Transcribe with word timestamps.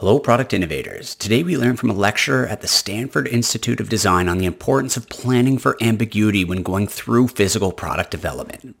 Hello, 0.00 0.18
product 0.18 0.54
innovators. 0.54 1.14
Today 1.14 1.42
we 1.42 1.58
learn 1.58 1.76
from 1.76 1.90
a 1.90 1.92
lecturer 1.92 2.46
at 2.46 2.62
the 2.62 2.66
Stanford 2.66 3.28
Institute 3.28 3.80
of 3.80 3.90
Design 3.90 4.30
on 4.30 4.38
the 4.38 4.46
importance 4.46 4.96
of 4.96 5.10
planning 5.10 5.58
for 5.58 5.76
ambiguity 5.82 6.42
when 6.42 6.62
going 6.62 6.86
through 6.86 7.28
physical 7.28 7.70
product 7.70 8.10
development. 8.10 8.74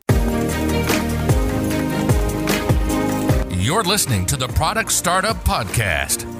You're 3.52 3.82
listening 3.82 4.24
to 4.24 4.38
the 4.38 4.48
Product 4.54 4.90
Startup 4.90 5.36
Podcast 5.44 6.39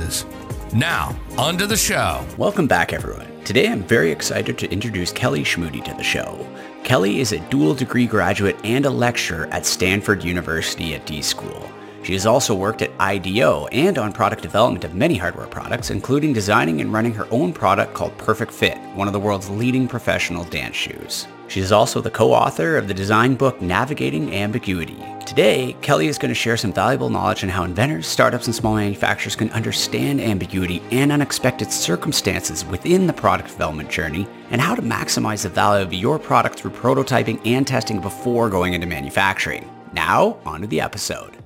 Now, 0.73 1.15
on 1.37 1.57
to 1.57 1.67
the 1.67 1.75
show. 1.75 2.25
Welcome 2.37 2.65
back, 2.65 2.93
everyone. 2.93 3.27
Today 3.43 3.67
I'm 3.67 3.83
very 3.83 4.09
excited 4.09 4.57
to 4.57 4.71
introduce 4.71 5.11
Kelly 5.11 5.43
Schmutte 5.43 5.83
to 5.83 5.93
the 5.93 6.03
show. 6.03 6.47
Kelly 6.83 7.19
is 7.19 7.33
a 7.33 7.39
dual 7.49 7.73
degree 7.73 8.07
graduate 8.07 8.55
and 8.63 8.85
a 8.85 8.89
lecturer 8.89 9.47
at 9.47 9.65
Stanford 9.65 10.23
University 10.23 10.95
at 10.95 11.05
D 11.05 11.21
School. 11.21 11.69
She 12.03 12.13
has 12.13 12.25
also 12.25 12.55
worked 12.55 12.81
at 12.81 12.91
IDEO 12.99 13.67
and 13.67 13.97
on 13.97 14.11
product 14.11 14.41
development 14.41 14.83
of 14.83 14.95
many 14.95 15.17
hardware 15.17 15.47
products, 15.47 15.89
including 15.89 16.33
designing 16.33 16.81
and 16.81 16.91
running 16.91 17.13
her 17.13 17.27
own 17.29 17.53
product 17.53 17.93
called 17.93 18.17
Perfect 18.17 18.51
Fit, 18.51 18.79
one 18.95 19.07
of 19.07 19.13
the 19.13 19.19
world's 19.19 19.49
leading 19.49 19.87
professional 19.87 20.43
dance 20.45 20.75
shoes. 20.75 21.27
She 21.47 21.59
is 21.59 21.71
also 21.71 22.01
the 22.01 22.09
co-author 22.09 22.77
of 22.77 22.87
the 22.87 22.93
design 22.93 23.35
book 23.35 23.61
Navigating 23.61 24.33
Ambiguity. 24.33 25.03
Today, 25.31 25.77
Kelly 25.81 26.07
is 26.07 26.17
going 26.17 26.27
to 26.27 26.35
share 26.35 26.57
some 26.57 26.73
valuable 26.73 27.09
knowledge 27.09 27.41
on 27.41 27.49
how 27.49 27.63
inventors, 27.63 28.05
startups, 28.05 28.47
and 28.47 28.53
small 28.53 28.75
manufacturers 28.75 29.33
can 29.33 29.49
understand 29.51 30.19
ambiguity 30.19 30.83
and 30.91 31.09
unexpected 31.09 31.71
circumstances 31.71 32.65
within 32.65 33.07
the 33.07 33.13
product 33.13 33.47
development 33.47 33.89
journey, 33.89 34.27
and 34.49 34.59
how 34.59 34.75
to 34.75 34.81
maximize 34.81 35.43
the 35.43 35.47
value 35.47 35.85
of 35.85 35.93
your 35.93 36.19
product 36.19 36.59
through 36.59 36.71
prototyping 36.71 37.39
and 37.47 37.65
testing 37.65 38.01
before 38.01 38.49
going 38.49 38.73
into 38.73 38.85
manufacturing. 38.85 39.71
Now, 39.93 40.37
on 40.45 40.59
to 40.59 40.67
the 40.67 40.81
episode. 40.81 41.40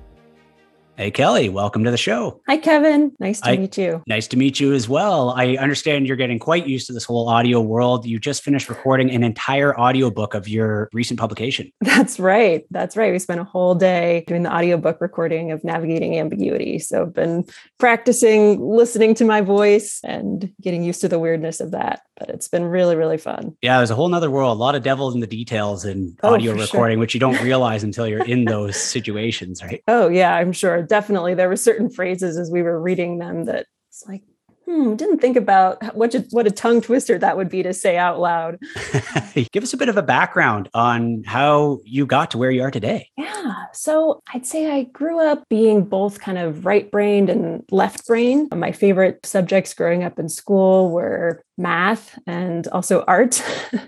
Hey, 0.98 1.10
Kelly, 1.10 1.50
welcome 1.50 1.84
to 1.84 1.90
the 1.90 1.98
show. 1.98 2.40
Hi, 2.48 2.56
Kevin. 2.56 3.12
Nice 3.20 3.42
to 3.42 3.50
I, 3.50 3.58
meet 3.58 3.76
you. 3.76 4.02
Nice 4.06 4.26
to 4.28 4.38
meet 4.38 4.58
you 4.58 4.72
as 4.72 4.88
well. 4.88 5.28
I 5.28 5.58
understand 5.58 6.06
you're 6.06 6.16
getting 6.16 6.38
quite 6.38 6.66
used 6.66 6.86
to 6.86 6.94
this 6.94 7.04
whole 7.04 7.28
audio 7.28 7.60
world. 7.60 8.06
You 8.06 8.18
just 8.18 8.42
finished 8.42 8.70
recording 8.70 9.10
an 9.10 9.22
entire 9.22 9.78
audiobook 9.78 10.32
of 10.32 10.48
your 10.48 10.88
recent 10.94 11.20
publication. 11.20 11.70
That's 11.82 12.18
right. 12.18 12.64
That's 12.70 12.96
right. 12.96 13.12
We 13.12 13.18
spent 13.18 13.40
a 13.40 13.44
whole 13.44 13.74
day 13.74 14.24
doing 14.26 14.44
the 14.44 14.50
audiobook 14.50 15.02
recording 15.02 15.52
of 15.52 15.62
Navigating 15.64 16.18
Ambiguity. 16.18 16.78
So 16.78 17.02
I've 17.02 17.12
been 17.12 17.44
practicing 17.76 18.58
listening 18.58 19.14
to 19.16 19.26
my 19.26 19.42
voice 19.42 20.00
and 20.02 20.50
getting 20.62 20.82
used 20.82 21.02
to 21.02 21.08
the 21.08 21.18
weirdness 21.18 21.60
of 21.60 21.72
that. 21.72 22.00
But 22.18 22.30
it's 22.30 22.48
been 22.48 22.64
really, 22.64 22.96
really 22.96 23.18
fun. 23.18 23.56
Yeah, 23.60 23.76
there's 23.76 23.90
a 23.90 23.94
whole 23.94 24.08
nother 24.08 24.30
world, 24.30 24.56
a 24.56 24.60
lot 24.60 24.74
of 24.74 24.82
devils 24.82 25.14
in 25.14 25.20
the 25.20 25.26
details 25.26 25.84
in 25.84 26.16
oh, 26.22 26.34
audio 26.34 26.52
recording, 26.52 26.96
sure. 26.96 27.00
which 27.00 27.14
you 27.14 27.20
don't 27.20 27.40
realize 27.42 27.82
until 27.82 28.06
you're 28.06 28.24
in 28.24 28.44
those 28.46 28.76
situations, 28.76 29.62
right? 29.62 29.82
Oh, 29.86 30.08
yeah, 30.08 30.34
I'm 30.34 30.52
sure 30.52 30.82
definitely 30.82 31.34
there 31.34 31.48
were 31.48 31.56
certain 31.56 31.90
phrases 31.90 32.38
as 32.38 32.50
we 32.50 32.62
were 32.62 32.80
reading 32.80 33.18
them 33.18 33.44
that 33.44 33.66
it's 33.88 34.06
like 34.06 34.22
hmm, 34.66 34.96
didn't 34.96 35.20
think 35.20 35.36
about 35.36 35.94
what 35.94 36.14
a, 36.14 36.20
what 36.30 36.46
a 36.46 36.50
tongue 36.50 36.80
twister 36.80 37.18
that 37.18 37.36
would 37.36 37.48
be 37.48 37.62
to 37.62 37.72
say 37.72 37.96
out 37.96 38.18
loud. 38.20 38.58
Give 39.52 39.62
us 39.62 39.72
a 39.72 39.76
bit 39.76 39.88
of 39.88 39.96
a 39.96 40.02
background 40.02 40.68
on 40.74 41.22
how 41.24 41.78
you 41.84 42.04
got 42.04 42.30
to 42.32 42.38
where 42.38 42.50
you 42.50 42.62
are 42.62 42.70
today. 42.70 43.10
Yeah. 43.16 43.54
So 43.72 44.22
I'd 44.34 44.46
say 44.46 44.70
I 44.70 44.84
grew 44.84 45.20
up 45.20 45.48
being 45.48 45.84
both 45.84 46.20
kind 46.20 46.38
of 46.38 46.66
right 46.66 46.90
brained 46.90 47.30
and 47.30 47.64
left 47.70 48.06
brained. 48.06 48.50
My 48.54 48.72
favorite 48.72 49.24
subjects 49.24 49.72
growing 49.72 50.02
up 50.02 50.18
in 50.18 50.28
school 50.28 50.90
were 50.90 51.44
math 51.56 52.18
and 52.26 52.66
also 52.68 53.04
art. 53.06 53.42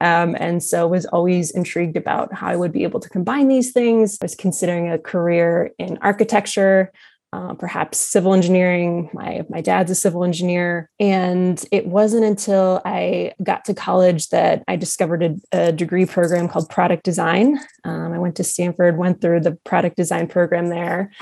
Um, 0.00 0.34
and 0.40 0.62
so 0.62 0.88
was 0.88 1.04
always 1.06 1.50
intrigued 1.50 1.96
about 1.96 2.32
how 2.32 2.48
I 2.48 2.56
would 2.56 2.72
be 2.72 2.84
able 2.84 3.00
to 3.00 3.08
combine 3.08 3.48
these 3.48 3.72
things. 3.72 4.16
I 4.20 4.24
was 4.24 4.34
considering 4.34 4.90
a 4.90 4.98
career 4.98 5.72
in 5.78 5.98
architecture, 6.00 6.90
uh, 7.32 7.54
perhaps 7.54 7.98
civil 7.98 8.34
engineering. 8.34 9.10
My 9.12 9.44
my 9.48 9.60
dad's 9.60 9.90
a 9.90 9.94
civil 9.94 10.24
engineer, 10.24 10.90
and 10.98 11.62
it 11.70 11.86
wasn't 11.86 12.24
until 12.24 12.82
I 12.84 13.32
got 13.42 13.64
to 13.66 13.74
college 13.74 14.28
that 14.30 14.64
I 14.66 14.76
discovered 14.76 15.22
a, 15.22 15.36
a 15.52 15.72
degree 15.72 16.06
program 16.06 16.48
called 16.48 16.68
product 16.68 17.04
design. 17.04 17.58
Um, 17.84 18.12
I 18.12 18.18
went 18.18 18.36
to 18.36 18.44
Stanford, 18.44 18.98
went 18.98 19.20
through 19.20 19.40
the 19.40 19.52
product 19.64 19.96
design 19.96 20.26
program 20.26 20.68
there, 20.68 21.12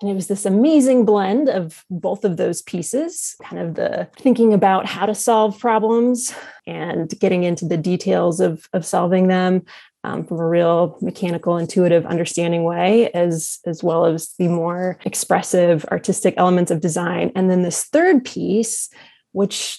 and 0.00 0.08
it 0.08 0.14
was 0.14 0.28
this 0.28 0.46
amazing 0.46 1.04
blend 1.04 1.48
of 1.48 1.84
both 1.90 2.24
of 2.24 2.36
those 2.36 2.62
pieces, 2.62 3.34
kind 3.42 3.60
of 3.60 3.74
the 3.74 4.08
thinking 4.16 4.54
about 4.54 4.86
how 4.86 5.06
to 5.06 5.14
solve 5.14 5.58
problems 5.58 6.32
and 6.68 7.10
getting 7.18 7.42
into 7.42 7.66
the 7.66 7.76
details 7.76 8.38
of, 8.40 8.68
of 8.72 8.86
solving 8.86 9.26
them 9.26 9.62
um, 10.08 10.24
from 10.24 10.40
a 10.40 10.48
real 10.48 10.96
mechanical, 11.02 11.58
intuitive, 11.58 12.06
understanding 12.06 12.64
way, 12.64 13.10
as, 13.12 13.58
as 13.66 13.82
well 13.82 14.06
as 14.06 14.32
the 14.38 14.48
more 14.48 14.98
expressive, 15.04 15.84
artistic 15.86 16.34
elements 16.38 16.70
of 16.70 16.80
design. 16.80 17.30
And 17.34 17.50
then 17.50 17.62
this 17.62 17.84
third 17.84 18.24
piece, 18.24 18.88
which 19.32 19.78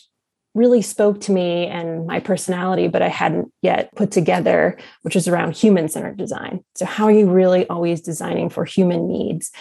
really 0.54 0.84
spoke 0.84 1.20
to 1.22 1.32
me 1.32 1.66
and 1.66 2.06
my 2.06 2.20
personality, 2.20 2.88
but 2.88 3.02
I 3.02 3.08
hadn't 3.08 3.52
yet 3.64 3.94
put 3.96 4.12
together, 4.12 4.78
which 5.02 5.16
is 5.16 5.28
around 5.28 5.56
human 5.56 5.90
centered 5.90 6.18
design. 6.18 6.64
So, 6.76 6.86
how 6.86 7.06
are 7.06 7.12
you 7.12 7.30
really 7.30 7.68
always 7.68 8.02
designing 8.02 8.50
for 8.50 8.66
human 8.66 9.08
needs? 9.08 9.52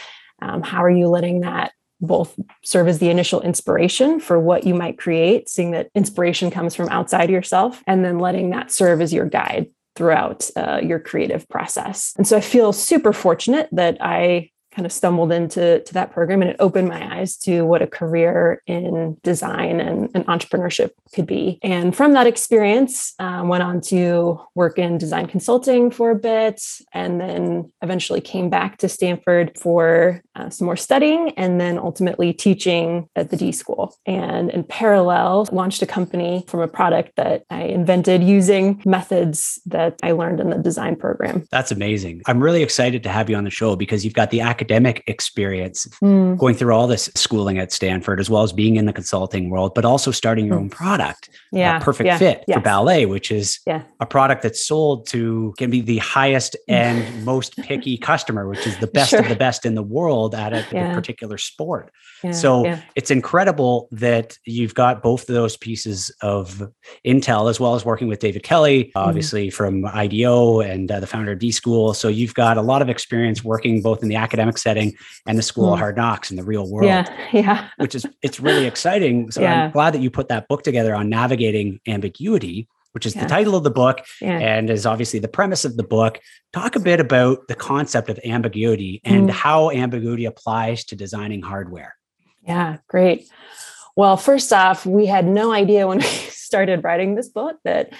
Um, 0.42 0.62
how 0.62 0.84
are 0.84 0.90
you 0.90 1.08
letting 1.08 1.40
that 1.40 1.72
both 2.00 2.38
serve 2.62 2.88
as 2.88 2.98
the 2.98 3.10
initial 3.10 3.40
inspiration 3.40 4.20
for 4.20 4.38
what 4.38 4.64
you 4.64 4.74
might 4.74 4.98
create, 4.98 5.48
seeing 5.48 5.72
that 5.72 5.90
inspiration 5.94 6.50
comes 6.50 6.74
from 6.74 6.88
outside 6.90 7.28
yourself, 7.28 7.82
and 7.86 8.04
then 8.04 8.18
letting 8.18 8.50
that 8.50 8.70
serve 8.70 9.00
as 9.00 9.12
your 9.12 9.26
guide 9.26 9.68
throughout 9.98 10.48
uh, 10.54 10.78
your 10.80 11.00
creative 11.00 11.48
process. 11.48 12.14
And 12.16 12.26
so 12.26 12.36
I 12.36 12.40
feel 12.40 12.72
super 12.72 13.12
fortunate 13.12 13.68
that 13.72 13.98
I 14.00 14.50
kind 14.78 14.86
of 14.86 14.92
stumbled 14.92 15.32
into 15.32 15.80
to 15.80 15.92
that 15.92 16.12
program 16.12 16.40
and 16.40 16.48
it 16.48 16.56
opened 16.60 16.86
my 16.86 17.16
eyes 17.16 17.36
to 17.36 17.62
what 17.62 17.82
a 17.82 17.86
career 17.88 18.62
in 18.68 19.16
design 19.24 19.80
and, 19.80 20.08
and 20.14 20.24
entrepreneurship 20.26 20.90
could 21.12 21.26
be. 21.26 21.58
And 21.64 21.96
from 21.96 22.12
that 22.12 22.28
experience 22.28 23.14
uh, 23.18 23.42
went 23.44 23.64
on 23.64 23.80
to 23.92 24.40
work 24.54 24.78
in 24.78 24.96
design 24.96 25.26
consulting 25.26 25.90
for 25.90 26.12
a 26.12 26.14
bit 26.14 26.62
and 26.92 27.20
then 27.20 27.72
eventually 27.82 28.20
came 28.20 28.50
back 28.50 28.78
to 28.78 28.88
stanford 28.88 29.58
for 29.58 30.22
uh, 30.36 30.48
some 30.48 30.66
more 30.66 30.76
studying 30.76 31.30
and 31.30 31.60
then 31.60 31.76
ultimately 31.76 32.32
teaching 32.32 33.08
at 33.16 33.30
the 33.30 33.36
d 33.36 33.50
school. 33.50 33.96
And 34.06 34.48
in 34.48 34.62
parallel 34.62 35.48
launched 35.50 35.82
a 35.82 35.86
company 35.86 36.44
from 36.46 36.60
a 36.60 36.68
product 36.68 37.16
that 37.16 37.42
i 37.50 37.62
invented 37.62 38.22
using 38.22 38.80
methods 38.86 39.60
that 39.66 39.96
i 40.04 40.12
learned 40.12 40.38
in 40.38 40.50
the 40.50 40.58
design 40.58 40.94
program. 40.94 41.48
That's 41.50 41.72
amazing. 41.72 42.22
I'm 42.26 42.40
really 42.40 42.62
excited 42.62 43.02
to 43.02 43.08
have 43.08 43.28
you 43.28 43.34
on 43.34 43.42
the 43.42 43.50
show 43.50 43.74
because 43.74 44.04
you've 44.04 44.14
got 44.14 44.30
the 44.30 44.40
academic 44.40 44.67
academic 44.68 45.02
experience 45.06 45.86
mm. 46.02 46.36
going 46.36 46.54
through 46.54 46.74
all 46.74 46.86
this 46.86 47.10
schooling 47.14 47.58
at 47.58 47.72
Stanford, 47.72 48.20
as 48.20 48.28
well 48.28 48.42
as 48.42 48.52
being 48.52 48.76
in 48.76 48.84
the 48.84 48.92
consulting 48.92 49.48
world, 49.48 49.72
but 49.74 49.84
also 49.84 50.10
starting 50.10 50.44
your 50.44 50.56
mm. 50.56 50.60
own 50.60 50.70
product. 50.70 51.30
Yeah. 51.52 51.78
Perfect 51.78 52.06
yeah. 52.06 52.18
fit 52.18 52.44
yes. 52.46 52.56
for 52.56 52.60
ballet, 52.60 53.06
which 53.06 53.32
is 53.32 53.60
yeah. 53.66 53.82
a 54.00 54.06
product 54.06 54.42
that's 54.42 54.66
sold 54.66 55.06
to 55.08 55.54
can 55.56 55.70
be 55.70 55.80
the 55.80 55.98
highest 55.98 56.54
and 56.68 57.24
most 57.24 57.56
picky 57.56 57.96
customer, 57.96 58.46
which 58.46 58.66
is 58.66 58.76
the 58.78 58.86
best 58.86 59.10
sure. 59.10 59.20
of 59.20 59.28
the 59.28 59.36
best 59.36 59.64
in 59.64 59.74
the 59.74 59.82
world 59.82 60.34
at 60.34 60.52
a, 60.52 60.66
yeah. 60.70 60.94
particular 60.94 61.38
sport. 61.38 61.90
So 62.32 62.76
it's 62.96 63.12
incredible 63.12 63.88
that 63.92 64.36
you've 64.44 64.74
got 64.74 65.02
both 65.02 65.28
of 65.28 65.34
those 65.34 65.56
pieces 65.56 66.10
of 66.20 66.62
intel, 67.06 67.48
as 67.48 67.60
well 67.60 67.76
as 67.76 67.84
working 67.84 68.08
with 68.08 68.18
David 68.18 68.42
Kelley, 68.42 68.86
mm. 68.86 68.90
obviously 68.96 69.48
mm. 69.48 69.52
from 69.52 69.86
IDEO 69.86 70.60
and 70.60 70.90
uh, 70.90 70.98
the 70.98 71.06
founder 71.06 71.32
of 71.32 71.38
D 71.38 71.52
School. 71.52 71.94
So 71.94 72.08
you've 72.08 72.34
got 72.34 72.56
a 72.56 72.62
lot 72.62 72.82
of 72.82 72.88
experience 72.88 73.44
working 73.44 73.82
both 73.82 74.02
in 74.02 74.08
the 74.08 74.16
academic 74.16 74.57
setting 74.58 74.94
and 75.26 75.38
the 75.38 75.42
school 75.42 75.70
mm. 75.70 75.72
of 75.74 75.78
hard 75.78 75.96
knocks 75.96 76.30
in 76.30 76.36
the 76.36 76.44
real 76.44 76.70
world. 76.70 76.86
Yeah. 76.86 77.06
Yeah. 77.32 77.68
which 77.76 77.94
is 77.94 78.06
it's 78.22 78.40
really 78.40 78.66
exciting. 78.66 79.30
So 79.30 79.42
yeah. 79.42 79.64
I'm 79.64 79.70
glad 79.70 79.94
that 79.94 80.00
you 80.00 80.10
put 80.10 80.28
that 80.28 80.48
book 80.48 80.62
together 80.62 80.94
on 80.94 81.08
navigating 81.08 81.78
ambiguity, 81.86 82.68
which 82.92 83.06
is 83.06 83.14
yeah. 83.14 83.22
the 83.22 83.28
title 83.28 83.54
of 83.54 83.64
the 83.64 83.70
book 83.70 84.00
yeah. 84.20 84.38
and 84.38 84.70
is 84.70 84.86
obviously 84.86 85.18
the 85.18 85.28
premise 85.28 85.64
of 85.64 85.76
the 85.76 85.82
book. 85.82 86.18
Talk 86.52 86.74
a 86.74 86.80
bit 86.80 87.00
about 87.00 87.48
the 87.48 87.54
concept 87.54 88.08
of 88.08 88.18
ambiguity 88.24 89.00
and 89.04 89.28
mm. 89.28 89.32
how 89.32 89.70
ambiguity 89.70 90.24
applies 90.24 90.84
to 90.86 90.96
designing 90.96 91.42
hardware. 91.42 91.96
Yeah, 92.42 92.78
great. 92.88 93.28
Well, 93.94 94.16
first 94.16 94.52
off, 94.52 94.86
we 94.86 95.06
had 95.06 95.26
no 95.26 95.52
idea 95.52 95.86
when 95.86 95.98
we 95.98 96.04
started 96.04 96.82
writing 96.82 97.14
this 97.14 97.28
book 97.28 97.56
that 97.64 97.92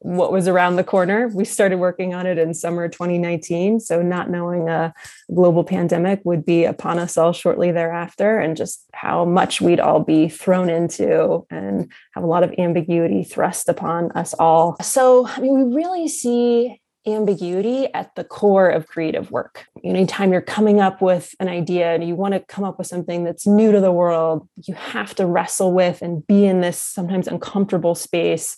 what 0.00 0.32
was 0.32 0.46
around 0.46 0.76
the 0.76 0.84
corner. 0.84 1.28
We 1.28 1.44
started 1.44 1.78
working 1.78 2.14
on 2.14 2.26
it 2.26 2.38
in 2.38 2.54
summer 2.54 2.88
2019. 2.88 3.80
So, 3.80 4.02
not 4.02 4.30
knowing 4.30 4.68
a 4.68 4.92
global 5.34 5.64
pandemic 5.64 6.20
would 6.24 6.44
be 6.44 6.64
upon 6.64 6.98
us 6.98 7.16
all 7.16 7.32
shortly 7.32 7.72
thereafter, 7.72 8.38
and 8.38 8.56
just 8.56 8.84
how 8.92 9.24
much 9.24 9.60
we'd 9.60 9.80
all 9.80 10.00
be 10.00 10.28
thrown 10.28 10.68
into 10.68 11.46
and 11.50 11.90
have 12.14 12.24
a 12.24 12.28
lot 12.28 12.44
of 12.44 12.54
ambiguity 12.58 13.24
thrust 13.24 13.68
upon 13.68 14.12
us 14.12 14.34
all. 14.34 14.76
So, 14.82 15.26
I 15.26 15.40
mean, 15.40 15.70
we 15.70 15.76
really 15.76 16.08
see 16.08 16.80
ambiguity 17.06 17.86
at 17.94 18.14
the 18.16 18.24
core 18.24 18.68
of 18.68 18.88
creative 18.88 19.30
work. 19.30 19.66
Anytime 19.84 20.32
you're 20.32 20.40
coming 20.40 20.80
up 20.80 21.00
with 21.00 21.34
an 21.38 21.48
idea 21.48 21.94
and 21.94 22.06
you 22.06 22.16
want 22.16 22.34
to 22.34 22.40
come 22.40 22.64
up 22.64 22.78
with 22.78 22.88
something 22.88 23.24
that's 23.24 23.46
new 23.46 23.70
to 23.72 23.80
the 23.80 23.92
world, 23.92 24.48
you 24.64 24.74
have 24.74 25.14
to 25.14 25.26
wrestle 25.26 25.72
with 25.72 26.02
and 26.02 26.26
be 26.26 26.44
in 26.44 26.60
this 26.60 26.82
sometimes 26.82 27.28
uncomfortable 27.28 27.94
space 27.94 28.56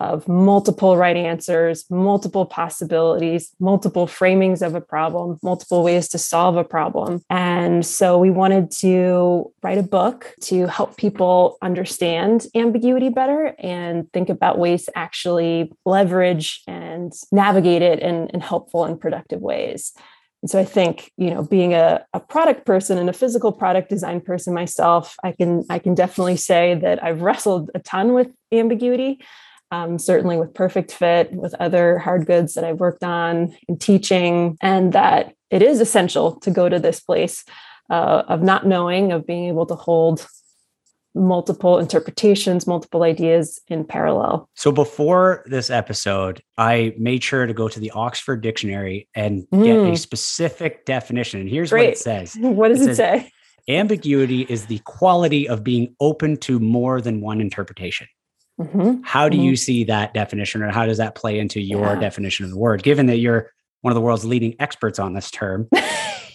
of 0.00 0.28
multiple 0.28 0.96
right 0.96 1.16
answers, 1.16 1.84
multiple 1.90 2.44
possibilities, 2.44 3.50
multiple 3.58 4.06
framings 4.06 4.64
of 4.64 4.74
a 4.74 4.80
problem, 4.80 5.38
multiple 5.42 5.82
ways 5.82 6.08
to 6.08 6.18
solve 6.18 6.56
a 6.56 6.64
problem. 6.64 7.22
And 7.30 7.84
so 7.84 8.18
we 8.18 8.30
wanted 8.30 8.70
to 8.82 9.52
write 9.62 9.78
a 9.78 9.82
book 9.82 10.34
to 10.42 10.66
help 10.66 10.96
people 10.96 11.56
understand 11.62 12.46
ambiguity 12.54 13.08
better 13.08 13.54
and 13.58 14.10
think 14.12 14.28
about 14.28 14.58
ways 14.58 14.84
to 14.84 14.98
actually 14.98 15.72
leverage 15.84 16.62
and 16.66 17.12
navigate 17.32 17.82
it 17.82 18.00
in, 18.00 18.28
in 18.28 18.40
helpful 18.40 18.84
and 18.84 19.00
productive 19.00 19.40
ways. 19.40 19.92
And 20.42 20.50
so 20.50 20.60
I 20.60 20.64
think, 20.64 21.10
you 21.16 21.30
know, 21.30 21.42
being 21.42 21.72
a, 21.74 22.04
a 22.12 22.20
product 22.20 22.66
person 22.66 22.98
and 22.98 23.08
a 23.08 23.14
physical 23.14 23.52
product 23.52 23.88
design 23.88 24.20
person 24.20 24.52
myself, 24.52 25.16
I 25.24 25.32
can 25.32 25.64
I 25.70 25.78
can 25.78 25.94
definitely 25.94 26.36
say 26.36 26.74
that 26.74 27.02
I've 27.02 27.22
wrestled 27.22 27.70
a 27.74 27.80
ton 27.80 28.12
with 28.12 28.28
ambiguity 28.52 29.20
um, 29.70 29.98
certainly 29.98 30.36
with 30.36 30.54
Perfect 30.54 30.92
Fit, 30.92 31.32
with 31.32 31.54
other 31.60 31.98
hard 31.98 32.26
goods 32.26 32.54
that 32.54 32.64
I've 32.64 32.80
worked 32.80 33.04
on 33.04 33.56
in 33.68 33.78
teaching, 33.78 34.56
and 34.60 34.92
that 34.92 35.34
it 35.50 35.62
is 35.62 35.80
essential 35.80 36.36
to 36.40 36.50
go 36.50 36.68
to 36.68 36.78
this 36.78 37.00
place 37.00 37.44
uh, 37.90 38.22
of 38.28 38.42
not 38.42 38.66
knowing, 38.66 39.12
of 39.12 39.26
being 39.26 39.48
able 39.48 39.66
to 39.66 39.74
hold 39.74 40.26
multiple 41.16 41.78
interpretations, 41.78 42.66
multiple 42.66 43.02
ideas 43.02 43.60
in 43.68 43.84
parallel. 43.84 44.48
So 44.54 44.70
before 44.70 45.44
this 45.46 45.70
episode, 45.70 46.42
I 46.58 46.94
made 46.98 47.24
sure 47.24 47.46
to 47.46 47.54
go 47.54 47.68
to 47.68 47.80
the 47.80 47.90
Oxford 47.92 48.42
Dictionary 48.42 49.08
and 49.14 49.46
mm. 49.52 49.64
get 49.64 49.76
a 49.76 49.80
mm. 49.80 49.98
specific 49.98 50.84
definition. 50.84 51.40
And 51.40 51.48
here's 51.48 51.70
Great. 51.70 51.84
what 51.84 51.92
it 51.92 51.98
says. 51.98 52.36
What 52.40 52.68
does 52.68 52.82
it, 52.82 52.90
it 52.90 52.96
say? 52.96 53.32
Ambiguity 53.68 54.42
is 54.42 54.66
the 54.66 54.78
quality 54.80 55.48
of 55.48 55.64
being 55.64 55.96
open 56.00 56.36
to 56.38 56.60
more 56.60 57.00
than 57.00 57.20
one 57.20 57.40
interpretation. 57.40 58.06
Mm-hmm. 58.60 59.02
How 59.02 59.28
do 59.28 59.36
mm-hmm. 59.36 59.44
you 59.44 59.56
see 59.56 59.84
that 59.84 60.14
definition, 60.14 60.62
or 60.62 60.70
how 60.70 60.86
does 60.86 60.98
that 60.98 61.14
play 61.14 61.38
into 61.38 61.60
your 61.60 61.86
yeah. 61.86 62.00
definition 62.00 62.44
of 62.44 62.50
the 62.50 62.58
word? 62.58 62.82
Given 62.82 63.06
that 63.06 63.18
you're 63.18 63.52
one 63.86 63.92
of 63.92 63.94
the 63.94 64.00
world's 64.00 64.24
leading 64.24 64.52
experts 64.58 64.98
on 64.98 65.12
this 65.12 65.30
term, 65.30 65.68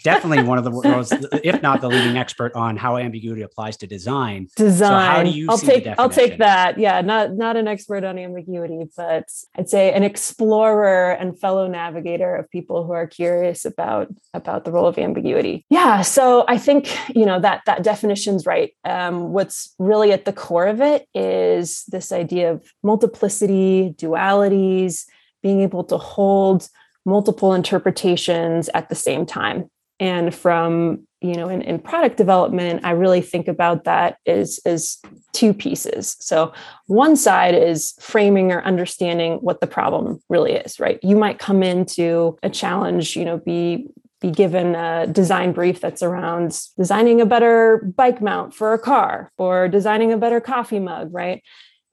definitely 0.06 0.42
one 0.42 0.58
of 0.58 0.64
the 0.64 0.72
world's, 0.86 1.12
if 1.44 1.62
not 1.62 1.82
the 1.82 1.90
leading 1.90 2.16
expert 2.16 2.54
on 2.56 2.78
how 2.78 2.96
ambiguity 2.96 3.42
applies 3.42 3.76
to 3.76 3.86
design. 3.86 4.48
Design. 4.56 4.90
So 4.90 5.12
how 5.12 5.24
do 5.24 5.30
you 5.32 5.48
I'll 5.50 5.58
take 5.58 5.86
I'll 6.00 6.10
take 6.10 6.38
that. 6.38 6.80
Yeah, 6.80 7.02
not 7.02 7.34
not 7.34 7.58
an 7.58 7.68
expert 7.68 8.06
on 8.06 8.18
ambiguity, 8.18 8.86
but 8.96 9.26
I'd 9.58 9.68
say 9.68 9.92
an 9.92 10.02
explorer 10.02 11.12
and 11.12 11.38
fellow 11.38 11.68
navigator 11.68 12.38
of 12.38 12.50
people 12.50 12.86
who 12.86 12.94
are 12.94 13.06
curious 13.06 13.66
about 13.66 14.08
about 14.34 14.64
the 14.64 14.72
role 14.72 14.88
of 14.88 14.98
ambiguity. 14.98 15.66
Yeah. 15.70 16.04
So 16.04 16.46
I 16.48 16.58
think 16.58 16.98
you 17.14 17.26
know 17.26 17.42
that 17.42 17.64
that 17.66 17.84
definition's 17.84 18.46
right. 18.46 18.72
Um, 18.86 19.34
what's 19.34 19.76
really 19.78 20.14
at 20.14 20.24
the 20.24 20.32
core 20.32 20.68
of 20.68 20.80
it 20.80 21.06
is 21.14 21.84
this 21.90 22.14
idea 22.14 22.54
of 22.54 22.72
multiplicity, 22.82 23.94
dualities, 23.98 25.04
being 25.44 25.60
able 25.60 25.84
to 25.84 25.98
hold 25.98 26.70
multiple 27.06 27.54
interpretations 27.54 28.70
at 28.74 28.90
the 28.90 28.96
same 28.96 29.26
time. 29.26 29.70
And 30.00 30.34
from 30.34 31.08
you 31.22 31.36
know 31.36 31.50
in, 31.50 31.62
in 31.62 31.78
product 31.78 32.18
development 32.18 32.84
i 32.84 32.90
really 32.90 33.22
think 33.22 33.48
about 33.48 33.84
that 33.84 34.18
as 34.26 34.60
as 34.66 34.98
two 35.34 35.54
pieces. 35.54 36.18
So 36.20 36.52
one 36.88 37.16
side 37.16 37.56
is 37.56 37.94
framing 38.00 38.52
or 38.52 38.62
understanding 38.64 39.36
what 39.36 39.62
the 39.62 39.68
problem 39.68 40.20
really 40.30 40.54
is 40.54 40.80
right? 40.80 41.00
You 41.04 41.16
might 41.16 41.40
come 41.40 41.64
into 41.64 42.38
a 42.44 42.50
challenge 42.50 43.16
you 43.16 43.26
know 43.26 43.38
be 43.38 43.88
be 44.20 44.32
given 44.32 44.76
a 44.76 45.08
design 45.08 45.52
brief 45.52 45.82
that's 45.82 46.04
around 46.04 46.60
designing 46.78 47.22
a 47.22 47.26
better 47.26 47.92
bike 47.96 48.22
mount 48.22 48.54
for 48.54 48.74
a 48.74 48.80
car 48.80 49.32
or 49.38 49.68
designing 49.68 50.12
a 50.12 50.18
better 50.18 50.42
coffee 50.42 50.80
mug 50.80 51.10
right? 51.12 51.44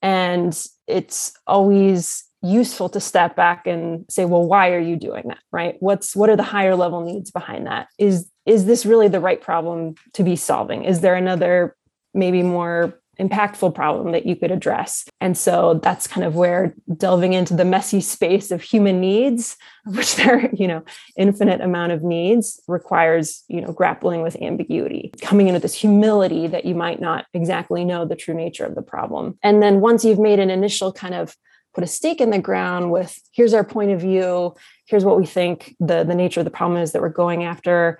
And 0.01 0.59
it's 0.87 1.33
always 1.47 2.25
useful 2.43 2.89
to 2.89 3.01
step 3.01 3.35
back 3.35 3.67
and 3.67 4.05
say 4.09 4.25
well 4.25 4.47
why 4.47 4.71
are 4.73 4.79
you 4.79 4.97
doing 4.97 5.25
that? 5.29 5.39
Right? 5.53 5.77
What's 5.81 6.15
what 6.15 6.31
are 6.31 6.37
the 6.37 6.43
higher 6.43 6.77
level 6.77 7.05
needs 7.05 7.31
behind 7.31 7.67
that? 7.67 7.89
Is 7.99 8.31
is 8.47 8.67
this 8.67 8.87
really 8.87 9.09
the 9.09 9.21
right 9.21 9.41
problem 9.41 9.95
to 10.15 10.23
be 10.23 10.37
solving? 10.37 10.85
Is 10.85 11.01
there 11.01 11.15
another 11.15 11.77
maybe 12.15 12.43
more 12.43 12.99
impactful 13.21 13.75
problem 13.75 14.13
that 14.13 14.25
you 14.25 14.37
could 14.37 14.53
address? 14.53 15.05
And 15.21 15.37
so 15.37 15.81
that's 15.83 16.07
kind 16.07 16.25
of 16.25 16.37
where 16.37 16.75
delving 16.97 17.33
into 17.33 17.55
the 17.55 17.65
messy 17.65 18.01
space 18.01 18.51
of 18.53 18.63
human 18.63 19.01
needs 19.01 19.57
which 19.85 20.17
there 20.17 20.39
are 20.39 20.51
you 20.53 20.69
know 20.69 20.85
infinite 21.17 21.61
amount 21.61 21.93
of 21.93 22.03
needs 22.03 22.61
requires 22.69 23.43
you 23.49 23.61
know 23.61 23.73
grappling 23.73 24.23
with 24.23 24.41
ambiguity 24.43 25.11
coming 25.23 25.49
in 25.49 25.55
with 25.55 25.63
this 25.63 25.75
humility 25.75 26.47
that 26.47 26.67
you 26.67 26.75
might 26.75 27.01
not 27.01 27.25
exactly 27.35 27.85
know 27.85 28.05
the 28.05 28.17
true 28.17 28.35
nature 28.35 28.65
of 28.65 28.75
the 28.77 28.83
problem. 28.83 29.39
And 29.43 29.63
then 29.63 29.81
once 29.81 30.05
you've 30.05 30.21
made 30.21 30.39
an 30.39 30.51
initial 30.51 30.93
kind 30.93 31.15
of 31.15 31.35
put 31.75 31.85
a 31.85 31.87
stake 31.87 32.21
in 32.21 32.31
the 32.31 32.39
ground 32.39 32.91
with 32.91 33.19
here's 33.33 33.55
our 33.55 33.65
point 33.65 33.91
of 33.91 34.01
view. 34.01 34.55
Here's 34.87 35.05
what 35.05 35.19
we 35.19 35.27
think 35.27 35.77
the 35.81 36.05
the 36.05 36.15
nature 36.15 36.41
of 36.41 36.45
the 36.45 36.51
problem 36.51 36.81
is 36.81 36.93
that 36.93 37.03
we're 37.03 37.09
going 37.09 37.45
after. 37.45 37.99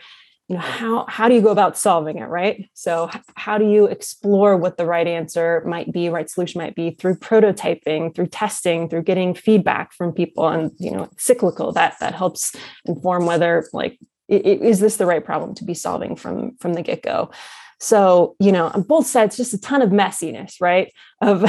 You 0.49 0.57
know 0.57 0.63
how 0.63 1.05
how 1.09 1.29
do 1.29 1.35
you 1.35 1.43
go 1.43 1.51
about 1.51 1.77
solving 1.77 2.19
it 2.19 2.25
right? 2.25 2.71
So 2.73 3.11
how 3.35 3.59
do 3.59 3.69
you 3.69 3.85
explore 3.85 4.57
what 4.57 4.79
the 4.79 4.87
right 4.87 5.07
answer 5.07 5.63
might 5.67 5.93
be 5.93 6.09
right 6.09 6.29
solution 6.29 6.61
might 6.61 6.75
be 6.75 6.93
through 6.93 7.17
prototyping 7.17 8.15
through 8.15 8.29
testing 8.29 8.89
through 8.89 9.03
getting 9.03 9.35
feedback 9.35 9.93
from 9.93 10.13
people 10.13 10.49
and 10.49 10.73
you 10.79 10.91
know 10.91 11.11
cyclical 11.19 11.73
that 11.73 11.97
that 12.01 12.15
helps 12.15 12.57
inform 12.87 13.27
whether 13.27 13.69
like 13.75 13.99
is 14.29 14.81
this 14.81 14.97
the 14.97 15.07
right 15.07 15.25
problem 15.25 15.55
to 15.55 15.65
be 15.65 15.75
solving 15.75 16.17
from 16.17 16.57
from 16.57 16.75
the 16.75 16.83
get-go 16.83 17.31
so, 17.81 18.35
you 18.41 18.51
know, 18.51 18.69
on 18.69 18.83
both 18.83 19.07
sides, 19.07 19.37
just 19.37 19.55
a 19.55 19.61
ton 19.61 19.83
of 19.83 19.91
messiness, 19.91 20.61
right? 20.61 20.93
Of 21.21 21.43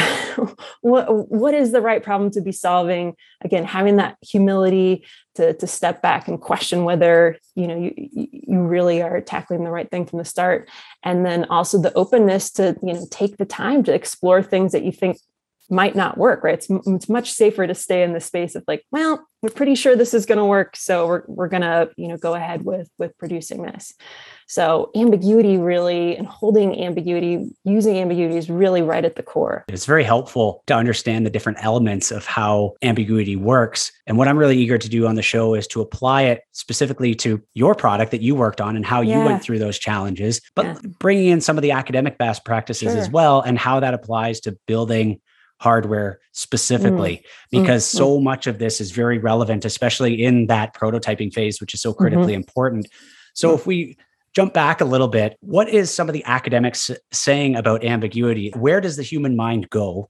what, 0.81 1.29
what 1.29 1.53
is 1.55 1.71
the 1.71 1.81
right 1.81 2.03
problem 2.03 2.29
to 2.31 2.41
be 2.41 2.51
solving? 2.51 3.15
Again, 3.41 3.65
having 3.65 3.95
that 3.95 4.17
humility 4.21 5.05
to, 5.35 5.53
to 5.53 5.67
step 5.67 6.01
back 6.01 6.27
and 6.27 6.39
question 6.39 6.83
whether, 6.83 7.37
you 7.55 7.67
know, 7.67 7.77
you, 7.77 7.93
you 7.95 8.61
really 8.61 9.01
are 9.01 9.21
tackling 9.21 9.63
the 9.63 9.71
right 9.71 9.89
thing 9.89 10.05
from 10.05 10.19
the 10.19 10.25
start. 10.25 10.69
And 11.03 11.25
then 11.25 11.45
also 11.45 11.81
the 11.81 11.93
openness 11.93 12.51
to, 12.51 12.75
you 12.83 12.93
know, 12.93 13.07
take 13.09 13.37
the 13.37 13.45
time 13.45 13.83
to 13.83 13.93
explore 13.93 14.44
things 14.44 14.71
that 14.73 14.83
you 14.83 14.92
think 14.92 15.18
might 15.69 15.95
not 15.95 16.18
work, 16.18 16.44
right? 16.44 16.56
It's, 16.56 16.68
it's 16.69 17.09
much 17.09 17.31
safer 17.31 17.68
to 17.68 17.76
stay 17.76 18.04
in 18.04 18.14
the 18.14 18.19
space 18.19 18.56
of 18.56 18.64
like, 18.68 18.85
well, 18.92 19.26
we're 19.42 19.49
pretty 19.49 19.76
sure 19.76 19.95
this 19.95 20.14
is 20.14 20.26
going 20.26 20.38
to 20.38 20.45
work, 20.45 20.76
so 20.76 21.07
we're 21.07 21.23
we're 21.28 21.47
going 21.47 21.61
to 21.61 21.90
you 21.95 22.07
know 22.07 22.18
go 22.18 22.33
ahead 22.33 22.66
with 22.66 22.90
with 22.97 23.18
producing 23.18 23.64
this. 23.64 23.94
So 24.47 24.90
ambiguity 24.95 25.57
really 25.57 26.18
and 26.18 26.28
holding 26.28 26.83
ambiguity, 26.83 27.49
using 27.64 27.97
ambiguity 27.97 28.35
is 28.35 28.49
really 28.49 28.81
right 28.81 29.06
at 29.06 29.16
the 29.16 29.23
core. 29.23 29.64
It's 29.69 29.85
very 29.85 30.04
helpful 30.04 30.64
to 30.66 30.73
understand 30.73 31.26
the 31.26 31.30
different 31.30 31.59
elements 31.61 32.11
of 32.11 32.26
how 32.26 32.73
ambiguity 32.81 33.35
works. 33.35 33.92
And 34.07 34.18
what 34.18 34.28
I'm 34.28 34.38
really 34.38 34.57
eager 34.57 34.80
to 34.80 34.90
do 34.90 35.06
on 35.06 35.14
the 35.14 35.21
show 35.21 35.54
is 35.54 35.68
to 35.68 35.81
apply 35.81 36.23
it 36.23 36.42
specifically 36.54 37.14
to 37.16 37.42
your 37.54 37.76
product 37.76 38.09
that 38.11 38.21
you 38.21 38.33
worked 38.33 38.59
on 38.59 38.76
and 38.76 38.85
how 38.85 39.02
yeah. 39.02 39.19
you 39.19 39.26
went 39.26 39.44
through 39.44 39.59
those 39.59 39.78
challenges, 39.78 40.42
but 40.56 40.66
yeah. 40.66 40.80
bringing 40.99 41.28
in 41.28 41.42
some 41.42 41.57
of 41.57 41.61
the 41.61 41.71
academic 41.71 42.18
best 42.18 42.44
practices 42.44 42.92
sure. 42.92 42.97
as 42.99 43.09
well 43.09 43.42
and 43.42 43.59
how 43.59 43.80
that 43.80 43.94
applies 43.94 44.40
to 44.42 44.57
building 44.66 45.21
hardware 45.59 46.19
specifically 46.31 47.18
mm. 47.18 47.23
because 47.51 47.83
mm. 47.85 47.97
so 47.97 48.19
much 48.19 48.47
of 48.47 48.59
this 48.59 48.80
is 48.80 48.92
very 48.92 49.18
relevant 49.18 49.66
especially 49.66 50.23
in 50.23 50.47
that 50.47 50.73
prototyping 50.73 51.33
phase 51.33 51.59
which 51.59 51.73
is 51.73 51.81
so 51.81 51.94
critically 51.94 52.33
mm-hmm. 52.33 52.42
important 52.42 52.87
so 53.33 53.54
if 53.54 53.68
we 53.68 53.97
jump 54.33 54.54
back 54.54 54.80
a 54.80 54.85
little 54.85 55.07
bit 55.07 55.37
what 55.42 55.69
is 55.69 55.94
some 55.94 56.07
of 56.07 56.13
the 56.13 56.23
academics 56.25 56.89
saying 57.11 57.56
about 57.56 57.83
ambiguity 57.83 58.51
where 58.56 58.80
does 58.80 58.95
the 58.95 59.04
human 59.04 59.35
mind 59.35 59.69
go 59.69 60.09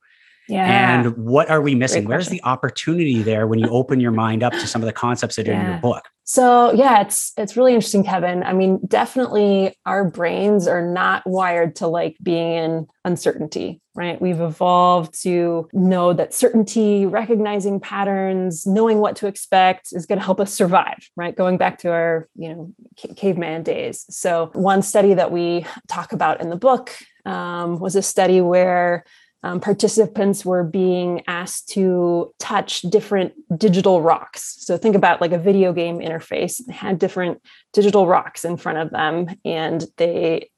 yeah. 0.50 1.00
And 1.00 1.18
what 1.18 1.50
are 1.50 1.62
we 1.62 1.76
missing? 1.76 2.06
Where's 2.06 2.30
the 2.30 2.44
opportunity 2.44 3.22
there 3.22 3.48
when 3.48 3.60
you 3.60 3.68
open 3.70 4.00
your 4.00 4.12
mind 4.12 4.44
up 4.44 4.54
to 4.54 4.68
some 4.68 4.82
of 4.82 4.86
the 4.86 4.94
concepts 4.94 5.36
that 5.36 5.48
are 5.48 5.52
yeah. 5.52 5.62
in 5.62 5.72
your 5.72 5.80
book? 5.80 6.04
So 6.30 6.72
yeah, 6.74 7.02
it's 7.02 7.34
it's 7.38 7.58
really 7.58 7.74
interesting, 7.74 8.04
Kevin. 8.04 8.44
I 8.44 8.54
mean, 8.54 8.80
definitely 8.88 9.76
our 9.88 10.08
brains 10.08 10.68
are 10.68 10.86
not 10.86 11.26
wired 11.26 11.76
to 11.78 11.88
like 11.88 12.18
being 12.22 12.54
in 12.54 12.88
uncertainty, 13.04 13.82
right? 13.96 14.22
We've 14.22 14.40
evolved 14.40 15.20
to 15.24 15.68
know 15.74 16.14
that 16.14 16.36
certainty, 16.36 17.08
recognizing 17.08 17.80
patterns, 17.80 18.68
knowing 18.68 19.00
what 19.00 19.16
to 19.18 19.28
expect 19.28 19.88
is 19.92 20.06
going 20.06 20.20
to 20.20 20.26
help 20.26 20.40
us 20.40 20.54
survive, 20.54 21.10
right? 21.16 21.36
Going 21.36 21.58
back 21.58 21.80
to 21.80 21.92
our, 21.92 22.30
you 22.36 22.50
know, 22.50 22.74
caveman 23.16 23.64
days. 23.64 24.06
So 24.12 24.52
one 24.54 24.84
study 24.84 25.16
that 25.16 25.32
we 25.32 25.66
talk 25.88 26.14
about 26.14 26.42
in 26.42 26.52
the 26.52 26.56
book 26.56 26.96
um, 27.26 27.80
was 27.80 27.96
a 27.96 28.04
study 28.04 28.40
where 28.40 29.04
um, 29.44 29.60
participants 29.60 30.44
were 30.44 30.64
being 30.64 31.24
asked 31.28 31.70
to 31.70 32.34
touch 32.40 32.82
different 32.82 33.34
digital 33.58 34.02
rocks. 34.02 34.58
So 34.60 34.78
think 34.78 34.96
about 34.96 35.22
like 35.22 35.32
a 35.32 35.40
video 35.40 35.72
game 35.72 36.00
interface. 36.00 36.62
They 36.66 36.74
had 36.74 37.00
different 37.00 37.42
digital 37.72 38.06
rocks 38.06 38.44
in 38.44 38.58
front 38.58 38.80
of 38.80 38.90
them, 38.92 39.28
and 39.46 39.86
they 39.98 40.50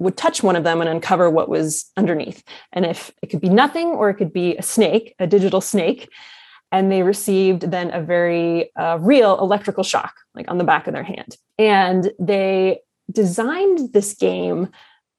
would 0.00 0.16
touch 0.16 0.42
one 0.42 0.56
of 0.56 0.64
them 0.64 0.80
and 0.80 0.88
uncover 0.88 1.28
what 1.28 1.48
was 1.48 1.90
underneath. 1.96 2.42
And 2.72 2.86
if 2.86 3.10
it 3.22 3.28
could 3.28 3.40
be 3.40 3.48
nothing 3.48 3.88
or 3.88 4.10
it 4.10 4.14
could 4.14 4.32
be 4.32 4.56
a 4.56 4.62
snake, 4.62 5.14
a 5.18 5.26
digital 5.26 5.60
snake, 5.60 6.08
and 6.70 6.92
they 6.92 7.02
received 7.02 7.62
then 7.62 7.90
a 7.92 8.02
very 8.02 8.74
uh, 8.76 8.98
real 9.00 9.38
electrical 9.40 9.82
shock, 9.82 10.14
like 10.34 10.48
on 10.50 10.58
the 10.58 10.64
back 10.64 10.86
of 10.86 10.94
their 10.94 11.02
hand. 11.02 11.36
And 11.58 12.12
they 12.20 12.80
designed 13.10 13.92
this 13.92 14.14
game 14.14 14.68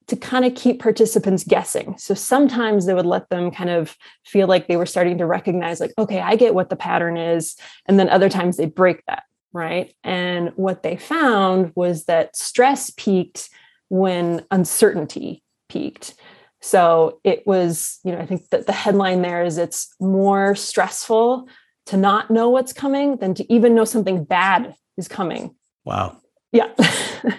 to 0.10 0.16
kind 0.16 0.46
of 0.46 0.56
keep 0.56 0.82
participants 0.82 1.44
guessing. 1.44 1.98
So 1.98 2.13
sometimes 2.13 2.86
they 2.86 2.94
would 2.94 3.06
let 3.06 3.30
them 3.30 3.51
kind 3.51 3.70
of 3.70 3.96
feel 4.25 4.48
like 4.48 4.68
they 4.68 4.78
were 4.78 4.86
starting 4.86 5.18
to 5.20 5.25
recognize, 5.25 5.80
like, 5.80 5.94
okay, 5.98 6.20
I 6.20 6.36
get 6.36 6.54
what 6.54 6.70
the 6.70 6.75
pattern 6.75 7.18
is. 7.18 7.56
And 7.88 8.00
then 8.00 8.10
other 8.10 8.30
times 8.30 8.58
they 8.58 8.66
break 8.66 9.04
that, 9.08 9.24
right? 9.54 9.94
And 10.04 10.51
what 10.56 10.84
they 10.84 10.98
found 10.98 11.72
was 11.75 12.06
that 12.06 12.36
stress 12.36 12.92
peaked 12.92 13.50
when 13.89 14.46
uncertainty 14.51 15.44
peaked. 15.70 16.16
So 16.62 17.22
it 17.24 17.46
was, 17.48 18.00
you 18.04 18.12
know, 18.12 18.20
I 18.20 18.25
think 18.25 18.50
that 18.50 18.66
the 18.66 18.74
headline 18.74 19.22
there 19.22 19.44
is 19.44 19.58
it's 19.58 19.94
more 20.00 20.56
stressful 20.56 21.48
to 21.86 21.98
not 21.98 22.30
know 22.30 22.50
what's 22.50 22.74
coming 22.74 23.18
than 23.18 23.34
to 23.36 23.54
even 23.54 23.75
know 23.75 23.86
something 23.86 24.24
bad 24.24 24.75
is 24.98 25.08
coming. 25.08 25.56
Wow. 25.86 26.18
Yeah. 26.51 26.74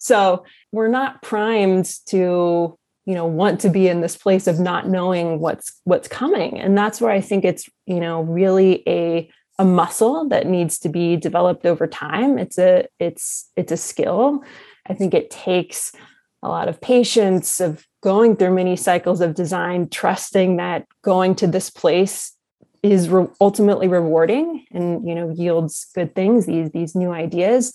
so 0.00 0.44
we're 0.72 0.88
not 0.88 1.22
primed 1.22 1.94
to, 2.06 2.78
you 3.04 3.14
know, 3.14 3.26
want 3.26 3.60
to 3.60 3.68
be 3.68 3.86
in 3.86 4.00
this 4.00 4.16
place 4.16 4.46
of 4.46 4.58
not 4.58 4.88
knowing 4.88 5.38
what's 5.40 5.78
what's 5.84 6.08
coming. 6.08 6.58
And 6.58 6.76
that's 6.76 7.00
where 7.00 7.12
I 7.12 7.20
think 7.20 7.44
it's, 7.44 7.68
you 7.86 8.00
know, 8.00 8.22
really 8.22 8.82
a 8.88 9.30
a 9.58 9.64
muscle 9.64 10.26
that 10.30 10.46
needs 10.46 10.78
to 10.80 10.88
be 10.88 11.16
developed 11.16 11.66
over 11.66 11.86
time. 11.86 12.38
It's 12.38 12.58
a 12.58 12.86
it's 12.98 13.50
it's 13.56 13.72
a 13.72 13.76
skill. 13.76 14.42
I 14.88 14.94
think 14.94 15.12
it 15.12 15.30
takes 15.30 15.92
a 16.42 16.48
lot 16.48 16.68
of 16.68 16.80
patience 16.80 17.60
of 17.60 17.86
going 18.02 18.36
through 18.36 18.54
many 18.54 18.76
cycles 18.76 19.20
of 19.20 19.34
design, 19.34 19.90
trusting 19.90 20.56
that 20.56 20.86
going 21.02 21.34
to 21.36 21.46
this 21.46 21.68
place 21.68 22.34
is 22.82 23.10
re- 23.10 23.26
ultimately 23.38 23.86
rewarding 23.86 24.64
and 24.72 25.06
you 25.06 25.14
know 25.14 25.30
yields 25.30 25.88
good 25.94 26.14
things 26.14 26.46
these 26.46 26.70
these 26.70 26.94
new 26.94 27.12
ideas 27.12 27.74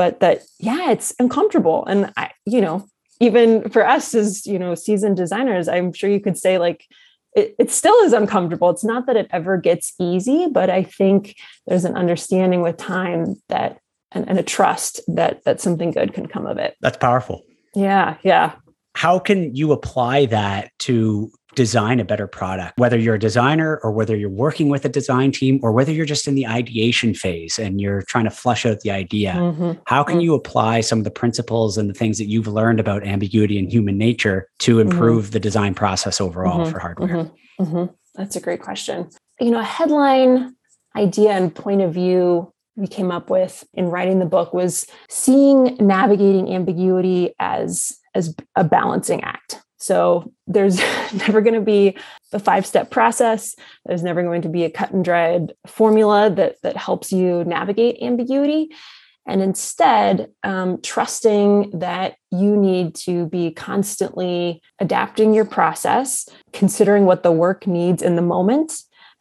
but 0.00 0.20
that 0.20 0.40
yeah 0.58 0.90
it's 0.90 1.12
uncomfortable. 1.18 1.84
And 1.86 2.10
i 2.16 2.30
you 2.46 2.62
know 2.62 2.86
even 3.20 3.68
for 3.68 3.86
us 3.86 4.14
as 4.14 4.46
you 4.46 4.58
know 4.58 4.74
seasoned 4.74 5.18
designers 5.18 5.68
i'm 5.68 5.92
sure 5.92 6.08
you 6.08 6.20
could 6.20 6.38
say 6.38 6.56
like 6.56 6.86
it, 7.36 7.54
it 7.58 7.70
still 7.70 7.94
is 8.06 8.12
uncomfortable. 8.12 8.70
It's 8.70 8.82
not 8.82 9.06
that 9.06 9.16
it 9.16 9.28
ever 9.30 9.58
gets 9.58 9.92
easy 10.00 10.46
but 10.50 10.70
i 10.70 10.82
think 10.82 11.36
there's 11.66 11.84
an 11.84 11.96
understanding 11.96 12.62
with 12.62 12.78
time 12.78 13.36
that 13.50 13.78
and, 14.12 14.26
and 14.28 14.38
a 14.38 14.42
trust 14.42 15.02
that 15.06 15.44
that 15.44 15.60
something 15.60 15.90
good 15.90 16.14
can 16.14 16.26
come 16.26 16.46
of 16.46 16.56
it. 16.56 16.76
That's 16.80 16.96
powerful. 16.96 17.42
Yeah 17.74 18.16
yeah. 18.22 18.54
How 18.94 19.18
can 19.18 19.54
you 19.54 19.70
apply 19.72 20.26
that 20.26 20.72
to 20.86 21.30
design 21.54 22.00
a 22.00 22.04
better 22.04 22.26
product 22.26 22.78
whether 22.78 22.98
you're 22.98 23.14
a 23.14 23.18
designer 23.18 23.78
or 23.82 23.90
whether 23.90 24.16
you're 24.16 24.28
working 24.28 24.68
with 24.68 24.84
a 24.84 24.88
design 24.88 25.32
team 25.32 25.58
or 25.62 25.72
whether 25.72 25.92
you're 25.92 26.06
just 26.06 26.28
in 26.28 26.34
the 26.34 26.46
ideation 26.46 27.14
phase 27.14 27.58
and 27.58 27.80
you're 27.80 28.02
trying 28.02 28.24
to 28.24 28.30
flush 28.30 28.64
out 28.64 28.80
the 28.80 28.90
idea 28.90 29.32
mm-hmm. 29.32 29.72
how 29.86 30.02
can 30.02 30.16
mm-hmm. 30.16 30.22
you 30.22 30.34
apply 30.34 30.80
some 30.80 30.98
of 30.98 31.04
the 31.04 31.10
principles 31.10 31.76
and 31.76 31.88
the 31.88 31.94
things 31.94 32.18
that 32.18 32.26
you've 32.26 32.46
learned 32.46 32.80
about 32.80 33.06
ambiguity 33.06 33.58
and 33.58 33.72
human 33.72 33.98
nature 33.98 34.48
to 34.58 34.76
mm-hmm. 34.76 34.90
improve 34.90 35.24
mm-hmm. 35.24 35.32
the 35.32 35.40
design 35.40 35.74
process 35.74 36.20
overall 36.20 36.60
mm-hmm. 36.60 36.72
for 36.72 36.78
hardware 36.78 37.30
mm-hmm. 37.60 37.92
that's 38.14 38.36
a 38.36 38.40
great 38.40 38.62
question 38.62 39.08
you 39.40 39.50
know 39.50 39.60
a 39.60 39.64
headline 39.64 40.54
idea 40.96 41.30
and 41.30 41.54
point 41.54 41.80
of 41.80 41.94
view 41.94 42.52
we 42.76 42.86
came 42.86 43.10
up 43.10 43.28
with 43.28 43.64
in 43.74 43.86
writing 43.86 44.18
the 44.18 44.26
book 44.26 44.54
was 44.54 44.86
seeing 45.08 45.76
navigating 45.78 46.52
ambiguity 46.52 47.34
as 47.38 48.00
as 48.14 48.34
a 48.56 48.64
balancing 48.64 49.22
act. 49.22 49.60
So 49.80 50.32
there's 50.46 50.78
never 51.14 51.40
going 51.40 51.54
to 51.54 51.60
be 51.60 51.96
a 52.32 52.38
five 52.38 52.66
step 52.66 52.90
process. 52.90 53.56
There's 53.86 54.02
never 54.02 54.22
going 54.22 54.42
to 54.42 54.48
be 54.48 54.64
a 54.64 54.70
cut 54.70 54.92
and 54.92 55.04
dried 55.04 55.54
formula 55.66 56.30
that, 56.30 56.56
that 56.62 56.76
helps 56.76 57.10
you 57.10 57.44
navigate 57.44 58.02
ambiguity. 58.02 58.70
And 59.26 59.42
instead, 59.42 60.30
um, 60.42 60.80
trusting 60.82 61.78
that 61.78 62.16
you 62.30 62.56
need 62.56 62.94
to 62.96 63.26
be 63.26 63.50
constantly 63.50 64.62
adapting 64.78 65.34
your 65.34 65.44
process, 65.44 66.28
considering 66.52 67.04
what 67.04 67.22
the 67.22 67.32
work 67.32 67.66
needs 67.66 68.02
in 68.02 68.16
the 68.16 68.22
moment, 68.22 68.72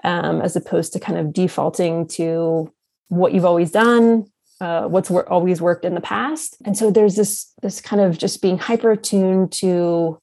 um, 0.03 0.41
as 0.41 0.55
opposed 0.55 0.93
to 0.93 0.99
kind 0.99 1.19
of 1.19 1.33
defaulting 1.33 2.07
to 2.07 2.73
what 3.09 3.33
you've 3.33 3.45
always 3.45 3.71
done, 3.71 4.25
uh, 4.61 4.87
what's 4.87 5.09
wor- 5.09 5.29
always 5.29 5.61
worked 5.61 5.85
in 5.85 5.95
the 5.95 6.01
past. 6.01 6.57
And 6.65 6.77
so 6.77 6.91
there's 6.91 7.15
this 7.15 7.51
this 7.61 7.81
kind 7.81 8.01
of 8.01 8.17
just 8.17 8.41
being 8.41 8.57
hyper 8.57 8.91
attuned 8.91 9.51
to 9.53 10.19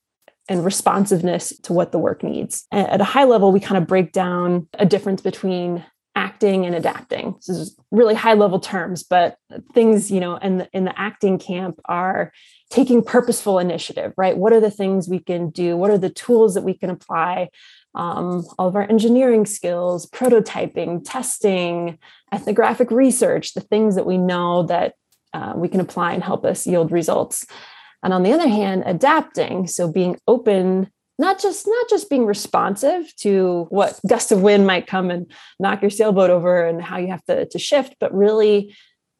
and 0.48 0.64
responsiveness 0.64 1.58
to 1.60 1.72
what 1.72 1.92
the 1.92 1.98
work 1.98 2.22
needs. 2.22 2.66
At 2.70 3.00
a 3.00 3.04
high 3.04 3.24
level, 3.24 3.52
we 3.52 3.60
kind 3.60 3.78
of 3.78 3.86
break 3.86 4.12
down 4.12 4.68
a 4.74 4.86
difference 4.86 5.20
between 5.20 5.84
acting 6.14 6.64
and 6.64 6.74
adapting. 6.74 7.34
This 7.34 7.48
is 7.50 7.76
really 7.90 8.14
high 8.14 8.32
level 8.32 8.58
terms, 8.58 9.02
but 9.02 9.36
things, 9.74 10.10
you 10.10 10.18
know, 10.18 10.36
in 10.36 10.58
the, 10.58 10.68
in 10.72 10.84
the 10.84 10.98
acting 10.98 11.38
camp 11.38 11.78
are 11.84 12.32
taking 12.70 13.02
purposeful 13.02 13.58
initiative, 13.58 14.12
right? 14.16 14.36
What 14.36 14.52
are 14.52 14.60
the 14.60 14.70
things 14.70 15.08
we 15.08 15.18
can 15.18 15.50
do? 15.50 15.76
What 15.76 15.90
are 15.90 15.98
the 15.98 16.10
tools 16.10 16.54
that 16.54 16.62
we 16.62 16.74
can 16.74 16.90
apply 16.90 17.50
um, 17.94 18.44
all 18.58 18.68
of 18.68 18.76
our 18.76 18.88
engineering 18.88 19.46
skills, 19.46 20.08
prototyping, 20.10 21.02
testing, 21.04 21.98
ethnographic 22.32 22.90
research, 22.90 23.54
the 23.54 23.60
things 23.60 23.94
that 23.94 24.06
we 24.06 24.18
know 24.18 24.62
that 24.64 24.94
uh, 25.32 25.54
we 25.56 25.68
can 25.68 25.80
apply 25.80 26.12
and 26.12 26.22
help 26.22 26.44
us 26.44 26.66
yield 26.66 26.92
results. 26.92 27.46
And 28.02 28.12
on 28.12 28.22
the 28.22 28.32
other 28.32 28.48
hand, 28.48 28.84
adapting, 28.86 29.66
so 29.66 29.90
being 29.90 30.18
open, 30.28 30.90
not 31.18 31.40
just 31.40 31.66
not 31.66 31.88
just 31.88 32.10
being 32.10 32.26
responsive 32.26 33.14
to 33.16 33.66
what 33.70 33.98
gust 34.06 34.32
of 34.32 34.42
wind 34.42 34.66
might 34.66 34.86
come 34.86 35.10
and 35.10 35.30
knock 35.58 35.82
your 35.82 35.90
sailboat 35.90 36.30
over 36.30 36.66
and 36.66 36.82
how 36.82 36.98
you 36.98 37.08
have 37.08 37.24
to, 37.24 37.46
to 37.46 37.58
shift, 37.58 37.96
but 37.98 38.14
really 38.14 38.76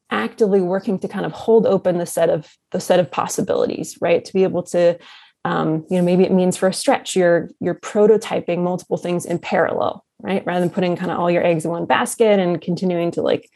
actively 0.09 0.61
working 0.61 0.99
to 0.99 1.07
kind 1.07 1.25
of 1.25 1.31
hold 1.31 1.65
open 1.65 1.97
the 1.97 2.05
set 2.05 2.29
of 2.29 2.55
the 2.71 2.79
set 2.79 2.99
of 2.99 3.11
possibilities, 3.11 3.97
right? 3.99 4.23
To 4.23 4.33
be 4.33 4.43
able 4.43 4.63
to 4.63 4.97
um, 5.43 5.85
you 5.89 5.97
know 5.97 6.03
maybe 6.03 6.23
it 6.23 6.31
means 6.31 6.57
for 6.57 6.67
a 6.67 6.73
stretch 6.73 7.15
you're 7.15 7.49
you're 7.59 7.75
prototyping 7.75 8.59
multiple 8.59 8.97
things 8.97 9.25
in 9.25 9.39
parallel 9.39 10.03
right? 10.21 10.45
Rather 10.45 10.61
than 10.61 10.69
putting 10.69 10.95
kind 10.95 11.11
of 11.11 11.19
all 11.19 11.29
your 11.29 11.45
eggs 11.45 11.65
in 11.65 11.71
one 11.71 11.85
basket 11.85 12.39
and 12.39 12.61
continuing 12.61 13.11
to 13.11 13.21
like 13.21 13.49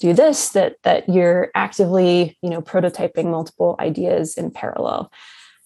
do 0.00 0.12
this 0.12 0.50
that 0.50 0.76
that 0.82 1.08
you're 1.08 1.50
actively 1.54 2.38
you 2.42 2.50
know 2.50 2.62
prototyping 2.62 3.26
multiple 3.26 3.76
ideas 3.78 4.36
in 4.36 4.50
parallel. 4.50 5.12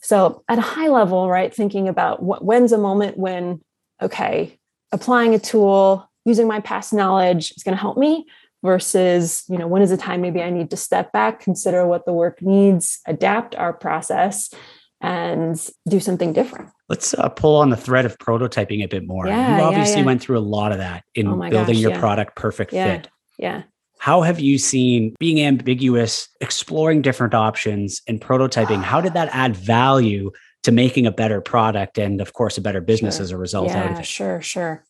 So 0.00 0.42
at 0.48 0.58
a 0.58 0.62
high 0.62 0.88
level 0.88 1.28
right 1.28 1.54
thinking 1.54 1.88
about 1.88 2.22
what 2.22 2.44
when's 2.44 2.72
a 2.72 2.78
moment 2.78 3.16
when 3.16 3.60
okay 4.00 4.58
applying 4.90 5.34
a 5.34 5.38
tool 5.38 6.08
using 6.24 6.46
my 6.46 6.60
past 6.60 6.92
knowledge 6.92 7.52
is 7.56 7.62
going 7.62 7.76
to 7.76 7.80
help 7.80 7.96
me 7.96 8.26
versus 8.62 9.44
you 9.48 9.58
know 9.58 9.66
when 9.66 9.82
is 9.82 9.90
a 9.90 9.96
time 9.96 10.20
maybe 10.20 10.40
i 10.40 10.50
need 10.50 10.70
to 10.70 10.76
step 10.76 11.12
back 11.12 11.40
consider 11.40 11.86
what 11.86 12.06
the 12.06 12.12
work 12.12 12.40
needs 12.40 13.00
adapt 13.06 13.54
our 13.56 13.72
process 13.72 14.50
and 15.02 15.68
do 15.88 16.00
something 16.00 16.32
different. 16.32 16.70
Let's 16.88 17.12
uh, 17.14 17.28
pull 17.28 17.56
on 17.56 17.70
the 17.70 17.76
thread 17.76 18.06
of 18.06 18.16
prototyping 18.18 18.82
a 18.84 18.88
bit 18.88 19.06
more. 19.06 19.26
Yeah, 19.26 19.58
you 19.58 19.62
obviously 19.62 19.94
yeah, 19.94 19.98
yeah. 20.00 20.06
went 20.06 20.22
through 20.22 20.38
a 20.38 20.40
lot 20.40 20.72
of 20.72 20.78
that 20.78 21.04
in 21.14 21.26
oh 21.26 21.36
building 21.36 21.74
gosh, 21.74 21.82
your 21.82 21.98
product 21.98 22.36
perfect 22.36 22.70
fit. 22.70 23.08
Yeah. 23.38 23.64
How 23.98 24.22
have 24.22 24.40
you 24.40 24.58
seen 24.58 25.14
being 25.18 25.40
ambiguous, 25.40 26.28
exploring 26.40 27.02
different 27.02 27.34
options, 27.34 28.02
and 28.08 28.20
prototyping? 28.20 28.82
How 28.82 29.00
did 29.00 29.14
that 29.14 29.28
add 29.32 29.56
value 29.56 30.30
to 30.62 30.72
making 30.72 31.06
a 31.06 31.12
better 31.12 31.40
product 31.40 31.98
and, 31.98 32.20
of 32.20 32.32
course, 32.32 32.56
a 32.56 32.60
better 32.60 32.80
business 32.80 33.16
Sure. 33.16 33.22
as 33.24 33.30
a 33.32 33.36
result 33.36 33.70
out 33.70 33.86
of 33.86 33.92
Yeah, 33.92 33.98
it? 34.00 34.06
sure, 34.06 34.40
sure. 34.40 34.84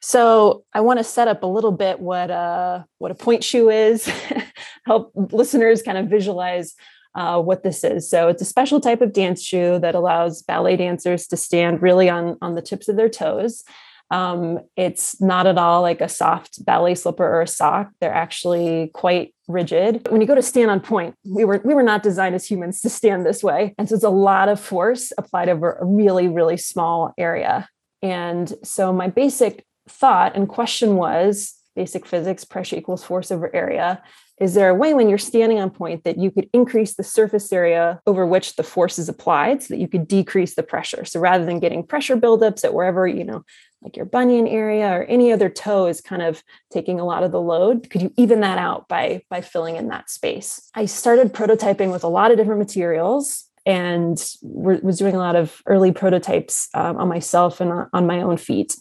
So 0.00 0.64
I 0.72 0.80
want 0.80 0.98
to 0.98 1.04
set 1.04 1.28
up 1.28 1.42
a 1.42 1.46
little 1.46 1.72
bit 1.72 1.98
what 1.98 2.30
a 2.30 2.86
what 2.98 3.10
a 3.10 3.14
pointe 3.14 3.42
shoe 3.44 3.70
is, 3.70 4.10
help 4.86 5.12
listeners 5.14 5.82
kind 5.82 5.98
of 5.98 6.06
visualize 6.06 6.74
uh, 7.14 7.40
what 7.40 7.62
this 7.62 7.84
is. 7.84 8.08
So 8.08 8.28
it's 8.28 8.42
a 8.42 8.46
special 8.46 8.80
type 8.80 9.00
of 9.00 9.12
dance 9.12 9.42
shoe 9.42 9.78
that 9.80 9.94
allows 9.94 10.42
ballet 10.42 10.76
dancers 10.76 11.26
to 11.28 11.36
stand 11.36 11.82
really 11.82 12.08
on 12.08 12.36
on 12.40 12.54
the 12.54 12.62
tips 12.62 12.88
of 12.88 12.96
their 12.96 13.08
toes. 13.08 13.64
Um, 14.10 14.60
it's 14.76 15.20
not 15.20 15.46
at 15.46 15.58
all 15.58 15.82
like 15.82 16.00
a 16.00 16.08
soft 16.08 16.64
ballet 16.64 16.94
slipper 16.94 17.26
or 17.26 17.42
a 17.42 17.46
sock. 17.46 17.90
They're 18.00 18.14
actually 18.14 18.90
quite 18.94 19.34
rigid. 19.48 20.08
When 20.10 20.20
you 20.22 20.26
go 20.26 20.34
to 20.34 20.42
stand 20.42 20.70
on 20.70 20.80
pointe, 20.80 21.14
we 21.24 21.44
were 21.44 21.60
we 21.64 21.74
were 21.74 21.82
not 21.82 22.02
designed 22.02 22.34
as 22.34 22.46
humans 22.46 22.80
to 22.82 22.88
stand 22.88 23.26
this 23.26 23.42
way, 23.42 23.74
and 23.78 23.88
so 23.88 23.94
it's 23.94 24.04
a 24.04 24.10
lot 24.10 24.48
of 24.48 24.60
force 24.60 25.12
applied 25.18 25.48
over 25.48 25.72
a 25.72 25.84
really 25.84 26.28
really 26.28 26.56
small 26.56 27.12
area. 27.18 27.68
And 28.00 28.52
so 28.62 28.92
my 28.92 29.08
basic 29.08 29.64
thought 29.88 30.36
and 30.36 30.48
question 30.48 30.96
was 30.96 31.54
basic 31.74 32.06
physics 32.06 32.44
pressure 32.44 32.76
equals 32.76 33.04
force 33.04 33.30
over 33.30 33.54
area 33.54 34.02
is 34.40 34.54
there 34.54 34.68
a 34.68 34.74
way 34.74 34.94
when 34.94 35.08
you're 35.08 35.18
standing 35.18 35.58
on 35.58 35.70
pointe 35.70 36.04
that 36.04 36.18
you 36.18 36.30
could 36.30 36.48
increase 36.52 36.94
the 36.94 37.02
surface 37.02 37.52
area 37.52 38.00
over 38.06 38.24
which 38.24 38.56
the 38.56 38.62
force 38.62 38.98
is 38.98 39.08
applied 39.08 39.62
so 39.62 39.74
that 39.74 39.80
you 39.80 39.88
could 39.88 40.06
decrease 40.06 40.54
the 40.54 40.62
pressure? 40.62 41.04
So 41.04 41.18
rather 41.18 41.44
than 41.44 41.58
getting 41.58 41.84
pressure 41.84 42.16
buildups 42.16 42.64
at 42.64 42.72
wherever, 42.72 43.06
you 43.06 43.24
know, 43.24 43.44
like 43.82 43.96
your 43.96 44.06
bunion 44.06 44.46
area 44.46 44.88
or 44.90 45.04
any 45.04 45.32
other 45.32 45.48
toe 45.48 45.86
is 45.86 46.00
kind 46.00 46.22
of 46.22 46.42
taking 46.72 46.98
a 46.98 47.04
lot 47.04 47.22
of 47.22 47.32
the 47.32 47.40
load, 47.40 47.90
could 47.90 48.02
you 48.02 48.12
even 48.16 48.40
that 48.40 48.58
out 48.58 48.88
by 48.88 49.22
by 49.30 49.40
filling 49.40 49.76
in 49.76 49.88
that 49.88 50.10
space? 50.10 50.70
I 50.74 50.86
started 50.86 51.32
prototyping 51.32 51.92
with 51.92 52.04
a 52.04 52.08
lot 52.08 52.30
of 52.30 52.36
different 52.36 52.58
materials 52.58 53.44
and 53.66 54.24
was 54.42 54.98
doing 54.98 55.14
a 55.14 55.18
lot 55.18 55.36
of 55.36 55.62
early 55.66 55.92
prototypes 55.92 56.68
um, 56.74 56.96
on 56.96 57.08
myself 57.08 57.60
and 57.60 57.86
on 57.92 58.06
my 58.06 58.22
own 58.22 58.36
feet. 58.36 58.74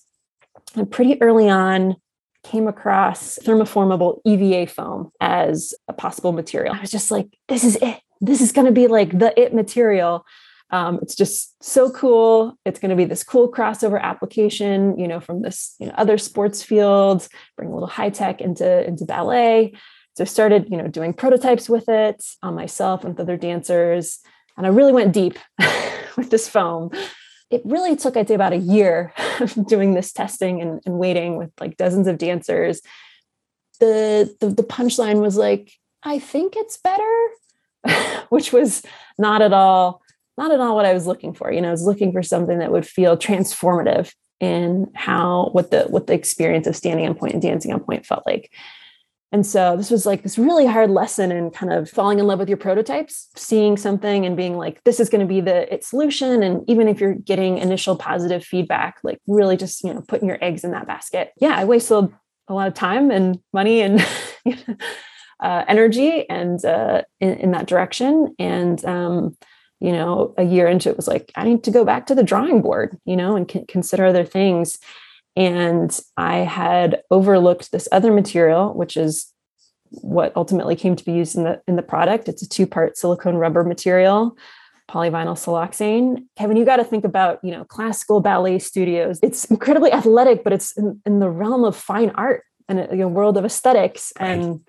And 0.75 0.89
pretty 0.89 1.21
early 1.21 1.49
on, 1.49 1.95
came 2.47 2.67
across 2.67 3.37
thermoformable 3.43 4.21
EVA 4.25 4.67
foam 4.71 5.11
as 5.19 5.73
a 5.89 5.93
possible 5.93 6.31
material. 6.31 6.73
I 6.73 6.79
was 6.79 6.91
just 6.91 7.11
like, 7.11 7.27
this 7.49 7.65
is 7.65 7.75
it. 7.81 7.99
This 8.21 8.39
is 8.39 8.53
going 8.53 8.65
to 8.67 8.71
be 8.71 8.87
like 8.87 9.17
the 9.17 9.37
it 9.39 9.53
material. 9.53 10.25
Um, 10.69 10.99
it's 11.01 11.15
just 11.15 11.61
so 11.61 11.91
cool. 11.91 12.57
It's 12.65 12.79
going 12.79 12.89
to 12.89 12.95
be 12.95 13.05
this 13.05 13.23
cool 13.23 13.51
crossover 13.51 14.01
application, 14.01 14.97
you 14.97 15.07
know, 15.07 15.19
from 15.19 15.41
this 15.41 15.75
you 15.79 15.87
know, 15.87 15.93
other 15.97 16.17
sports 16.17 16.63
fields, 16.63 17.29
bring 17.57 17.69
a 17.69 17.73
little 17.73 17.87
high 17.87 18.09
tech 18.09 18.39
into 18.39 18.85
into 18.87 19.05
ballet. 19.05 19.73
So 20.15 20.23
I 20.23 20.25
started, 20.25 20.69
you 20.71 20.77
know, 20.77 20.87
doing 20.87 21.13
prototypes 21.13 21.69
with 21.69 21.89
it 21.89 22.23
on 22.41 22.55
myself 22.55 23.03
and 23.03 23.13
with 23.13 23.19
other 23.19 23.37
dancers, 23.37 24.19
and 24.55 24.65
I 24.65 24.69
really 24.69 24.93
went 24.93 25.13
deep 25.13 25.37
with 26.17 26.31
this 26.31 26.47
foam 26.49 26.91
it 27.49 27.61
really 27.65 27.95
took, 27.95 28.17
I'd 28.17 28.27
say, 28.27 28.35
about 28.35 28.53
a 28.53 28.57
year 28.57 29.13
of 29.39 29.53
doing 29.67 29.93
this 29.93 30.11
testing 30.11 30.61
and, 30.61 30.81
and 30.85 30.97
waiting 30.97 31.37
with 31.37 31.51
like 31.59 31.77
dozens 31.77 32.07
of 32.07 32.17
dancers. 32.17 32.81
The, 33.79 34.35
the, 34.39 34.49
the 34.49 34.63
punchline 34.63 35.21
was 35.21 35.37
like, 35.37 35.71
I 36.03 36.19
think 36.19 36.55
it's 36.55 36.77
better, 36.77 38.25
which 38.29 38.51
was 38.51 38.83
not 39.17 39.41
at 39.41 39.53
all, 39.53 40.01
not 40.37 40.51
at 40.51 40.59
all 40.59 40.75
what 40.75 40.85
I 40.85 40.93
was 40.93 41.07
looking 41.07 41.33
for. 41.33 41.51
You 41.51 41.61
know, 41.61 41.69
I 41.69 41.71
was 41.71 41.85
looking 41.85 42.11
for 42.11 42.23
something 42.23 42.59
that 42.59 42.71
would 42.71 42.87
feel 42.87 43.17
transformative 43.17 44.13
in 44.39 44.91
how 44.93 45.49
what 45.51 45.71
the 45.71 45.83
what 45.85 46.05
the 46.05 46.13
experience 46.13 46.67
of 46.67 46.75
standing 46.75 47.07
on 47.07 47.15
pointe 47.15 47.33
and 47.33 47.41
dancing 47.41 47.73
on 47.73 47.79
pointe 47.79 48.05
felt 48.05 48.23
like. 48.25 48.51
And 49.31 49.45
so 49.45 49.75
this 49.75 49.91
was 49.91 50.05
like 50.05 50.23
this 50.23 50.37
really 50.37 50.65
hard 50.65 50.89
lesson 50.89 51.31
in 51.31 51.51
kind 51.51 51.73
of 51.73 51.89
falling 51.89 52.19
in 52.19 52.27
love 52.27 52.39
with 52.39 52.47
your 52.47 52.57
prototypes, 52.57 53.27
seeing 53.35 53.75
something 53.75 54.25
and 54.25 54.37
being 54.37 54.57
like, 54.57 54.81
this 54.85 55.01
is 55.01 55.09
going 55.09 55.19
to 55.19 55.27
be 55.27 55.41
the 55.41 55.71
its 55.73 55.89
solution. 55.89 56.41
And 56.43 56.63
even 56.69 56.87
if 56.87 57.01
you're 57.01 57.15
getting 57.15 57.57
initial 57.57 57.97
positive 57.97 58.45
feedback, 58.45 58.99
like 59.03 59.19
really 59.27 59.57
just, 59.57 59.83
you 59.83 59.93
know, 59.93 60.01
putting 60.07 60.29
your 60.29 60.37
eggs 60.41 60.63
in 60.63 60.71
that 60.71 60.87
basket. 60.87 61.33
Yeah, 61.41 61.57
I 61.57 61.65
wasted 61.65 62.09
a 62.47 62.53
lot 62.53 62.69
of 62.69 62.73
time 62.73 63.11
and 63.11 63.39
money 63.51 63.81
and 63.81 63.99
uh, 65.43 65.65
energy 65.67 66.27
and 66.29 66.63
uh, 66.63 67.01
in, 67.19 67.33
in, 67.33 67.51
that 67.51 67.67
direction. 67.67 68.33
And 68.39 68.83
um, 68.85 69.37
you 69.81 69.91
know, 69.91 70.33
a 70.37 70.43
year 70.43 70.67
into 70.67 70.89
it 70.89 70.95
was 70.95 71.07
like, 71.07 71.31
I 71.35 71.43
need 71.43 71.63
to 71.65 71.71
go 71.71 71.83
back 71.83 72.07
to 72.07 72.15
the 72.15 72.23
drawing 72.23 72.61
board, 72.61 72.97
you 73.05 73.15
know, 73.17 73.35
and 73.35 73.47
consider 73.67 74.05
other 74.05 74.25
things. 74.25 74.79
And 75.37 75.97
I 76.17 76.37
had 76.37 77.03
overlooked 77.11 77.71
this 77.71 77.87
other 77.91 78.11
material, 78.11 78.73
which 78.73 78.97
is 78.97 79.31
what 79.91 80.33
ultimately 80.35 80.75
came 80.75 80.95
to 80.95 81.05
be 81.05 81.13
used 81.13 81.37
in 81.37 81.43
the 81.43 81.61
in 81.67 81.75
the 81.75 81.83
product. 81.83 82.27
It's 82.27 82.41
a 82.41 82.49
two-part 82.49 82.97
silicone 82.97 83.35
rubber 83.35 83.63
material, 83.63 84.35
polyvinyl 84.89 85.37
siloxane. 85.37 86.25
Kevin, 86.37 86.57
you 86.57 86.65
got 86.65 86.77
to 86.77 86.83
think 86.83 87.05
about, 87.05 87.39
you 87.43 87.51
know, 87.51 87.63
classical 87.65 88.19
ballet 88.19 88.57
studios. 88.57 89.19
It's 89.21 89.45
incredibly 89.45 89.91
athletic, 89.91 90.43
but 90.43 90.53
it's 90.53 90.75
in, 90.75 90.99
in 91.05 91.19
the 91.19 91.29
realm 91.29 91.63
of 91.63 91.75
fine 91.75 92.09
art 92.15 92.43
and 92.67 92.79
a 92.79 92.87
you 92.91 93.03
know, 93.03 93.07
world 93.07 93.37
of 93.37 93.45
aesthetics. 93.45 94.11
And 94.17 94.61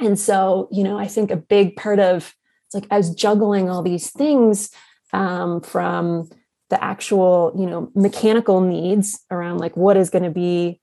and 0.00 0.18
so, 0.18 0.68
you 0.72 0.84
know, 0.84 0.98
I 0.98 1.06
think 1.06 1.30
a 1.30 1.36
big 1.36 1.76
part 1.76 2.00
of 2.00 2.34
it's 2.66 2.74
like 2.74 2.86
I 2.90 2.96
was 2.96 3.14
juggling 3.14 3.68
all 3.68 3.82
these 3.82 4.10
things 4.10 4.70
um, 5.12 5.60
from 5.60 6.30
the 6.70 6.82
actual 6.82 7.52
you 7.58 7.66
know 7.66 7.90
mechanical 7.94 8.60
needs 8.60 9.24
around 9.30 9.58
like 9.58 9.76
what 9.76 9.96
is 9.96 10.10
going 10.10 10.24
to 10.24 10.30
be 10.30 10.80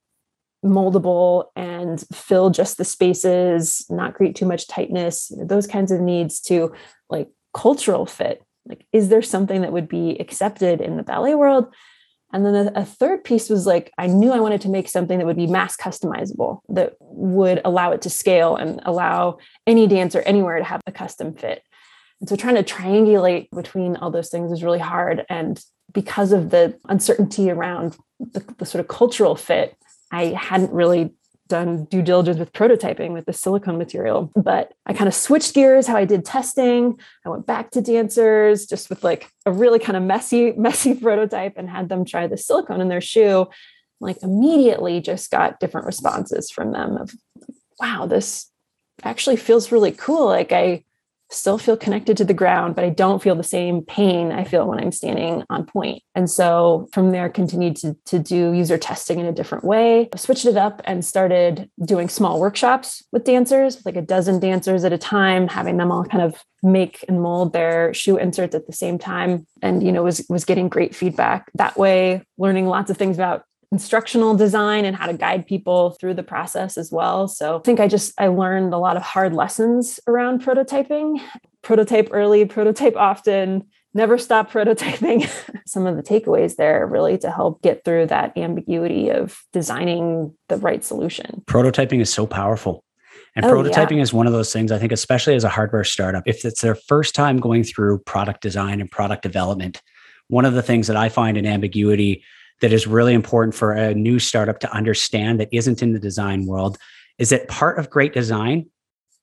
moldable 0.63 1.45
and 1.55 2.03
fill 2.13 2.49
just 2.49 2.77
the 2.77 2.85
spaces 2.85 3.85
not 3.89 4.15
create 4.15 4.35
too 4.35 4.45
much 4.45 4.67
tightness 4.67 5.29
you 5.29 5.37
know, 5.37 5.45
those 5.45 5.67
kinds 5.67 5.91
of 5.91 6.01
needs 6.01 6.39
to 6.39 6.73
like 7.09 7.29
cultural 7.53 8.05
fit. 8.05 8.43
Like 8.65 8.85
is 8.91 9.09
there 9.09 9.21
something 9.21 9.61
that 9.61 9.71
would 9.71 9.87
be 9.87 10.17
accepted 10.19 10.81
in 10.81 10.97
the 10.97 11.03
ballet 11.03 11.35
world? 11.35 11.67
And 12.33 12.43
then 12.43 12.75
a, 12.75 12.83
third 12.83 13.23
piece 13.23 13.49
was 13.49 13.65
like 13.65 13.93
i 13.97 14.07
knew 14.07 14.31
i 14.31 14.39
wanted 14.39 14.61
to 14.61 14.69
make 14.69 14.89
something 14.89 15.19
that 15.19 15.27
would 15.27 15.37
be 15.37 15.47
mass 15.47 15.77
customizable 15.77 16.59
that 16.67 16.93
would 16.99 17.61
allow 17.63 17.91
it 17.91 18.01
to 18.01 18.09
scale 18.09 18.55
and 18.55 18.81
allow 18.83 19.37
any 19.67 19.87
dancer 19.87 20.21
anywhere 20.21 20.57
to 20.57 20.63
have 20.63 20.81
a 20.87 20.91
custom 20.91 21.33
fit. 21.35 21.61
And 22.19 22.27
so 22.27 22.35
trying 22.35 22.55
to 22.55 22.63
triangulate 22.63 23.49
between 23.55 23.97
all 23.97 24.09
those 24.09 24.29
things 24.29 24.51
is 24.51 24.63
really 24.63 24.79
hard 24.79 25.25
and 25.29 25.61
because 25.93 26.31
of 26.31 26.49
the 26.49 26.77
uncertainty 26.89 27.49
around 27.49 27.97
the, 28.19 28.43
the 28.57 28.65
sort 28.65 28.79
of 28.79 28.87
cultural 28.87 29.35
fit, 29.35 29.77
I 30.11 30.27
hadn't 30.27 30.71
really 30.71 31.13
done 31.47 31.85
due 31.85 32.01
diligence 32.01 32.39
with 32.39 32.53
prototyping 32.53 33.11
with 33.11 33.25
the 33.25 33.33
silicone 33.33 33.77
material. 33.77 34.31
But 34.35 34.73
I 34.85 34.93
kind 34.93 35.07
of 35.07 35.13
switched 35.13 35.53
gears 35.53 35.87
how 35.87 35.95
I 35.95 36.05
did 36.05 36.25
testing. 36.25 36.97
I 37.25 37.29
went 37.29 37.45
back 37.45 37.71
to 37.71 37.81
dancers 37.81 38.65
just 38.65 38.89
with 38.89 39.03
like 39.03 39.29
a 39.45 39.51
really 39.51 39.79
kind 39.79 39.95
of 39.95 40.03
messy, 40.03 40.51
messy 40.57 40.95
prototype 40.95 41.53
and 41.57 41.69
had 41.69 41.89
them 41.89 42.05
try 42.05 42.27
the 42.27 42.37
silicone 42.37 42.81
in 42.81 42.87
their 42.87 43.01
shoe. 43.01 43.47
Like 43.99 44.21
immediately 44.23 45.01
just 45.01 45.31
got 45.31 45.59
different 45.59 45.87
responses 45.87 46.49
from 46.49 46.71
them 46.71 46.97
of 46.97 47.13
wow, 47.79 48.05
this 48.05 48.49
actually 49.03 49.35
feels 49.35 49.71
really 49.71 49.91
cool. 49.91 50.25
Like 50.25 50.51
I 50.51 50.84
still 51.31 51.57
feel 51.57 51.75
connected 51.75 52.15
to 52.17 52.25
the 52.25 52.33
ground, 52.33 52.75
but 52.75 52.83
I 52.83 52.89
don't 52.89 53.21
feel 53.21 53.35
the 53.35 53.43
same 53.43 53.81
pain 53.81 54.31
I 54.31 54.43
feel 54.43 54.67
when 54.67 54.79
I'm 54.79 54.91
standing 54.91 55.43
on 55.49 55.65
pointe. 55.65 56.03
And 56.13 56.29
so 56.29 56.87
from 56.93 57.11
there, 57.11 57.29
continued 57.29 57.75
to, 57.77 57.95
to 58.05 58.19
do 58.19 58.53
user 58.53 58.77
testing 58.77 59.19
in 59.19 59.25
a 59.25 59.31
different 59.31 59.63
way, 59.63 60.09
switched 60.15 60.45
it 60.45 60.57
up 60.57 60.81
and 60.85 61.03
started 61.03 61.69
doing 61.83 62.09
small 62.09 62.39
workshops 62.39 63.03
with 63.11 63.23
dancers, 63.23 63.83
like 63.85 63.95
a 63.95 64.01
dozen 64.01 64.39
dancers 64.39 64.83
at 64.83 64.93
a 64.93 64.97
time, 64.97 65.47
having 65.47 65.77
them 65.77 65.91
all 65.91 66.05
kind 66.05 66.23
of 66.23 66.43
make 66.63 67.03
and 67.07 67.21
mold 67.21 67.53
their 67.53 67.93
shoe 67.93 68.17
inserts 68.17 68.55
at 68.55 68.67
the 68.67 68.73
same 68.73 68.97
time. 68.97 69.45
And, 69.61 69.83
you 69.83 69.91
know, 69.91 70.03
was 70.03 70.25
was 70.29 70.45
getting 70.45 70.69
great 70.69 70.95
feedback 70.95 71.51
that 71.55 71.77
way, 71.77 72.23
learning 72.37 72.67
lots 72.67 72.89
of 72.89 72.97
things 72.97 73.17
about 73.17 73.43
instructional 73.71 74.35
design 74.35 74.85
and 74.85 74.95
how 74.95 75.07
to 75.07 75.13
guide 75.13 75.45
people 75.45 75.91
through 75.99 76.13
the 76.13 76.23
process 76.23 76.77
as 76.77 76.91
well. 76.91 77.27
So 77.27 77.57
I 77.57 77.61
think 77.61 77.79
I 77.79 77.87
just 77.87 78.13
I 78.19 78.27
learned 78.27 78.73
a 78.73 78.77
lot 78.77 78.97
of 78.97 79.03
hard 79.03 79.33
lessons 79.33 79.99
around 80.07 80.43
prototyping. 80.43 81.19
Prototype 81.61 82.09
early, 82.11 82.45
prototype 82.45 82.95
often, 82.95 83.63
never 83.93 84.17
stop 84.17 84.51
prototyping. 84.51 85.27
Some 85.65 85.87
of 85.87 85.95
the 85.95 86.03
takeaways 86.03 86.57
there 86.57 86.85
really 86.85 87.17
to 87.19 87.31
help 87.31 87.61
get 87.63 87.83
through 87.83 88.07
that 88.07 88.37
ambiguity 88.37 89.09
of 89.09 89.41
designing 89.51 90.35
the 90.49 90.57
right 90.57 90.83
solution. 90.83 91.43
Prototyping 91.47 92.01
is 92.01 92.13
so 92.13 92.27
powerful. 92.27 92.83
And 93.35 93.45
oh, 93.45 93.51
prototyping 93.51 93.97
yeah. 93.97 94.03
is 94.03 94.13
one 94.13 94.27
of 94.27 94.33
those 94.33 94.53
things, 94.53 94.71
I 94.71 94.77
think, 94.77 94.91
especially 94.91 95.35
as 95.35 95.43
a 95.43 95.49
hardware 95.49 95.83
startup, 95.83 96.23
if 96.25 96.45
it's 96.45 96.61
their 96.61 96.75
first 96.75 97.15
time 97.15 97.37
going 97.37 97.63
through 97.63 97.99
product 97.99 98.41
design 98.41 98.79
and 98.79 98.89
product 98.89 99.23
development, 99.23 99.81
one 100.27 100.45
of 100.45 100.53
the 100.53 100.61
things 100.61 100.87
that 100.87 100.95
I 100.95 101.09
find 101.09 101.37
in 101.37 101.45
ambiguity 101.45 102.23
that 102.61 102.71
is 102.71 102.87
really 102.87 103.13
important 103.13 103.53
for 103.53 103.71
a 103.71 103.93
new 103.93 104.19
startup 104.19 104.59
to 104.59 104.71
understand 104.71 105.39
that 105.39 105.49
isn't 105.51 105.81
in 105.81 105.93
the 105.93 105.99
design 105.99 106.45
world 106.45 106.77
is 107.17 107.29
that 107.29 107.47
part 107.47 107.79
of 107.79 107.89
great 107.89 108.13
design 108.13 108.67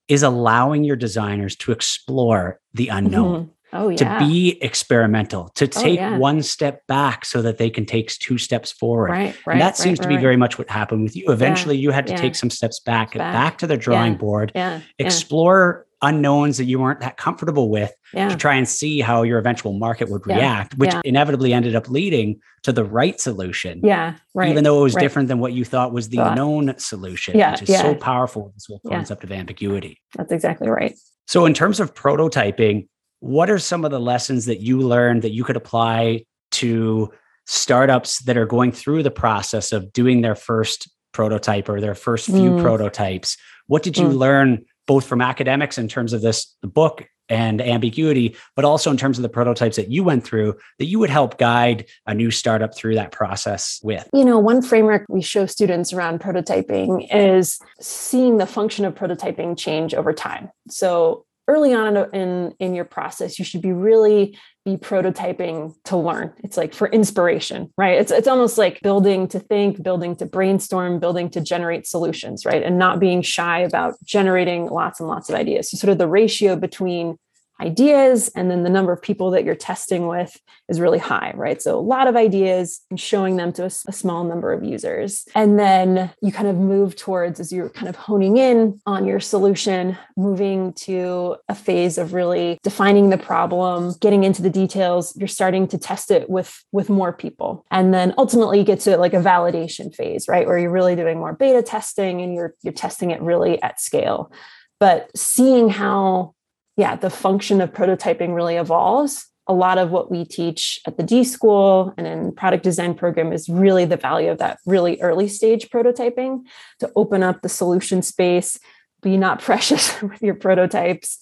is 0.09 0.23
allowing 0.23 0.85
your 0.85 0.97
designers 0.97 1.57
to 1.57 1.73
explore 1.73 2.61
the 2.75 2.89
unknown. 2.89 3.45
Mm-hmm. 3.45 3.53
Oh, 3.75 3.89
yeah. 3.89 3.97
To 3.97 4.27
be 4.27 4.63
experimental, 4.63 5.49
to 5.55 5.65
oh, 5.65 5.69
take 5.69 5.99
oh, 5.99 6.03
yeah. 6.03 6.19
one 6.19 6.43
step 6.43 6.87
back 6.89 7.25
so 7.25 7.41
that 7.41 7.57
they 7.57 7.71
can 7.71 7.87
take 7.87 8.09
two 8.11 8.37
steps 8.37 8.71
forward. 8.71 9.09
Right, 9.09 9.35
right, 9.47 9.55
and 9.55 9.61
that 9.63 9.79
seems 9.79 9.99
right, 9.99 10.11
to 10.11 10.15
be 10.15 10.21
very 10.21 10.37
much 10.37 10.59
what 10.59 10.69
happened 10.69 11.05
with 11.05 11.17
you. 11.17 11.25
Eventually, 11.31 11.77
yeah, 11.77 11.85
you 11.85 11.91
had 11.91 12.07
to 12.09 12.17
take 12.19 12.35
some 12.35 12.51
steps 12.51 12.81
back, 12.81 13.15
back, 13.15 13.33
back 13.33 13.59
to 13.59 13.67
the 13.67 13.79
drawing 13.79 14.17
board, 14.17 14.53
explore 14.99 15.87
unknowns 16.03 16.59
that 16.59 16.65
you 16.65 16.79
weren't 16.81 17.01
that 17.01 17.17
comfortable 17.17 17.71
with 17.71 17.93
yeah. 18.13 18.29
to 18.29 18.37
try 18.37 18.55
and 18.55 18.69
see 18.69 19.01
how 19.01 19.23
your 19.23 19.39
eventual 19.39 19.73
market 19.73 20.11
would 20.11 20.23
yeah. 20.27 20.37
react, 20.37 20.77
which 20.77 20.93
yeah. 20.93 21.01
inevitably 21.05 21.53
ended 21.53 21.75
up 21.75 21.89
leading 21.89 22.41
to 22.63 22.73
the 22.73 22.85
right 22.85 23.21
solution. 23.21 23.81
Yeah. 23.83 24.17
Right. 24.35 24.51
Even 24.51 24.65
though 24.65 24.81
it 24.81 24.83
was 24.83 24.95
right. 24.95 25.03
different 25.03 25.29
than 25.29 25.39
what 25.39 25.53
you 25.53 25.65
thought 25.65 25.93
was 25.93 26.09
the 26.09 26.19
thought. 26.19 26.37
known 26.37 26.75
solution, 26.79 27.39
yeah. 27.39 27.53
which 27.53 27.63
is 27.63 27.79
so 27.79 27.95
powerful, 27.95 28.53
this 28.55 28.67
whole 28.67 28.81
concept 28.87 29.25
of 29.25 29.33
ambiguity. 29.33 30.01
That's 30.17 30.33
exactly 30.33 30.69
right. 30.69 30.95
So, 31.27 31.47
in 31.47 31.55
terms 31.55 31.81
of 31.81 31.95
prototyping, 31.95 32.89
what 33.21 33.49
are 33.49 33.59
some 33.59 33.85
of 33.85 33.93
the 33.93 34.01
lessons 34.01 34.47
that 34.47 34.61
you 34.61 34.81
learned 34.81 35.23
that 35.23 35.33
you 35.33 35.45
could 35.45 35.57
apply 35.57 36.25
to 36.53 37.13
startups 37.47 38.23
that 38.25 38.37
are 38.37 38.47
going 38.47 38.73
through 38.73 39.03
the 39.03 39.11
process 39.11 39.73
of 39.73 39.93
doing 39.93 40.23
their 40.23 40.35
first 40.35 40.91
prototype 41.13 41.69
or 41.69 41.81
their 41.81 41.95
first 41.95 42.27
few 42.27 42.51
mm. 42.51 42.63
prototypes? 42.63 43.37
What 43.69 43.83
did 43.83 43.97
you 43.97 44.09
mm. 44.09 44.17
learn 44.17 44.65
both 44.93 45.07
from 45.07 45.23
academics 45.23 45.79
in 45.79 45.89
terms 45.89 46.13
of 46.13 46.21
this 46.21 46.55
book 46.63 47.09
and 47.31 47.63
ambiguity, 47.63 48.37
but 48.55 48.67
also 48.67 48.91
in 48.91 48.99
terms 48.99 49.17
of 49.17 49.23
the 49.23 49.29
prototypes 49.31 49.77
that 49.77 49.91
you 49.91 50.05
went 50.05 50.23
through 50.23 50.55
that 50.79 50.85
you 50.85 50.99
would 50.99 51.09
help 51.09 51.39
guide 51.39 51.87
a 52.07 52.13
new 52.13 52.31
startup 52.31 52.77
through 52.77 52.95
that 52.95 53.11
process 53.11 53.81
with? 53.83 54.07
You 54.13 54.23
know, 54.23 54.39
one 54.39 54.61
framework 54.61 55.07
we 55.09 55.23
show 55.23 55.47
students 55.47 55.95
around 55.95 56.21
prototyping 56.21 57.09
is 57.11 57.59
seeing 57.81 58.37
the 58.37 58.45
function 58.45 58.85
of 58.85 58.95
prototyping 58.95 59.57
change 59.57 59.95
over 59.95 60.13
time. 60.13 60.51
So 60.69 61.25
early 61.49 61.73
on 61.73 61.97
in 62.15 62.55
in 62.61 62.75
your 62.75 62.85
process 62.85 63.39
you 63.39 63.45
should 63.47 63.63
be 63.63 63.73
really 63.73 64.39
be 64.65 64.77
prototyping 64.77 65.75
to 65.85 65.97
learn. 65.97 66.33
It's 66.45 66.57
like 66.57 66.73
for 66.73 66.89
inspiration 66.89 67.73
right? 67.77 67.99
It's 67.99 68.13
it's 68.13 68.29
almost 68.29 68.59
like 68.59 68.81
building 68.83 69.27
to 69.29 69.41
think 69.41 69.83
building 69.83 70.15
to 70.17 70.27
brainstorm 70.27 71.01
building 71.01 71.31
to 71.31 71.41
generate 71.41 71.87
solutions 71.87 72.47
right? 72.47 72.63
And 72.63 72.79
not 72.79 73.01
being 73.01 73.23
shy 73.23 73.61
about 73.61 73.95
generating 74.05 74.67
lots 74.67 75.01
and 75.01 75.09
lots 75.09 75.29
of 75.29 75.35
ideas. 75.35 75.71
So 75.71 75.77
sort 75.77 75.91
of 75.91 75.99
the 75.99 76.09
ratio 76.09 76.57
between 76.57 77.17
ideas 77.63 78.29
and 78.35 78.51
then 78.51 78.63
the 78.63 78.71
number 78.71 78.93
of 78.93 79.01
people 79.01 79.31
that 79.31 79.45
you're 79.45 79.55
testing 79.55 80.07
with 80.07 80.37
is 80.69 80.81
really 80.81 80.99
high 80.99 81.33
right? 81.35 81.63
So 81.63 81.79
a 81.79 81.81
lot 81.81 82.09
of 82.09 82.17
ideas 82.17 82.81
and 82.91 82.99
showing 82.99 83.37
them 83.37 83.53
to 83.55 83.63
a, 83.63 83.67
a, 83.67 83.93
small 83.93 84.25
number 84.25 84.53
of 84.53 84.65
users. 84.65 85.25
And 85.35 85.59
then 85.59 86.11
you 86.21 86.33
kind 86.33 86.49
of 86.49 86.57
move 86.57 86.97
towards 86.97 87.39
as 87.41 87.53
you're 87.53 87.69
kind 87.69 87.89
of 87.89 87.97
honing 87.97 88.37
in 88.37 88.81
on 88.87 89.07
your 89.07 89.21
solution 89.21 89.97
moving 90.17 90.73
to 90.75 91.37
a 91.49 91.55
phase 91.55 91.99
of 91.99 92.15
really 92.15 92.59
defining 92.63 93.11
the 93.11 93.19
problem 93.19 93.95
getting 94.01 94.25
into 94.25 94.43
the 94.43 94.51
details 94.51 95.17
you're 95.17 95.29
starting 95.29 95.69
to 95.69 95.79
test 95.79 96.11
it 96.11 96.29
with 96.29 96.65
with 96.73 96.89
more 96.91 97.13
people. 97.13 97.65
And 97.71 97.95
then 97.95 98.15
ultimately 98.19 98.59
you 98.59 98.65
get 98.65 98.81
to 98.81 98.97
like 98.97 99.15
a 99.15 99.19
validation 99.19 99.95
phase 99.95 100.27
right? 100.29 100.47
Where 100.47 100.59
you're 100.59 100.71
really 100.71 100.97
doing 100.97 101.19
more 101.19 101.33
beta 101.33 101.63
testing 101.63 102.21
and 102.23 102.35
you're 102.35 102.55
you're 102.63 102.73
testing 102.73 103.11
it 103.11 103.21
really 103.21 103.63
at 103.63 103.81
scale. 103.81 104.33
But 104.81 105.11
seeing 105.17 105.69
how 105.69 106.35
yeah, 106.77 106.97
the 106.97 107.11
function 107.11 107.61
of 107.61 107.73
prototyping 107.73 108.35
really 108.35 108.57
evolves. 108.57 109.27
A 109.49 109.53
lot 109.53 109.77
of 109.77 109.91
what 109.91 110.11
we 110.11 110.25
teach 110.25 110.81
at 110.87 110.97
the 110.97 111.03
D 111.03 111.25
school 111.25 111.93
and 111.97 112.07
in 112.07 112.33
product 112.33 112.63
design 112.63 112.95
program 112.95 113.33
is 113.33 113.49
really 113.49 113.85
the 113.85 113.97
value 113.97 114.31
of 114.31 114.39
that 114.39 114.59
really 114.67 115.01
early 115.01 115.29
stage 115.29 115.69
prototyping 115.69 116.43
to 116.79 116.91
open 116.95 117.23
up 117.23 117.43
the 117.43 117.49
solution 117.49 118.03
space, 118.03 118.59
be 119.03 119.17
not 119.17 119.41
precious 119.43 120.01
with 120.01 120.23
your 120.23 120.35
prototypes, 120.35 121.19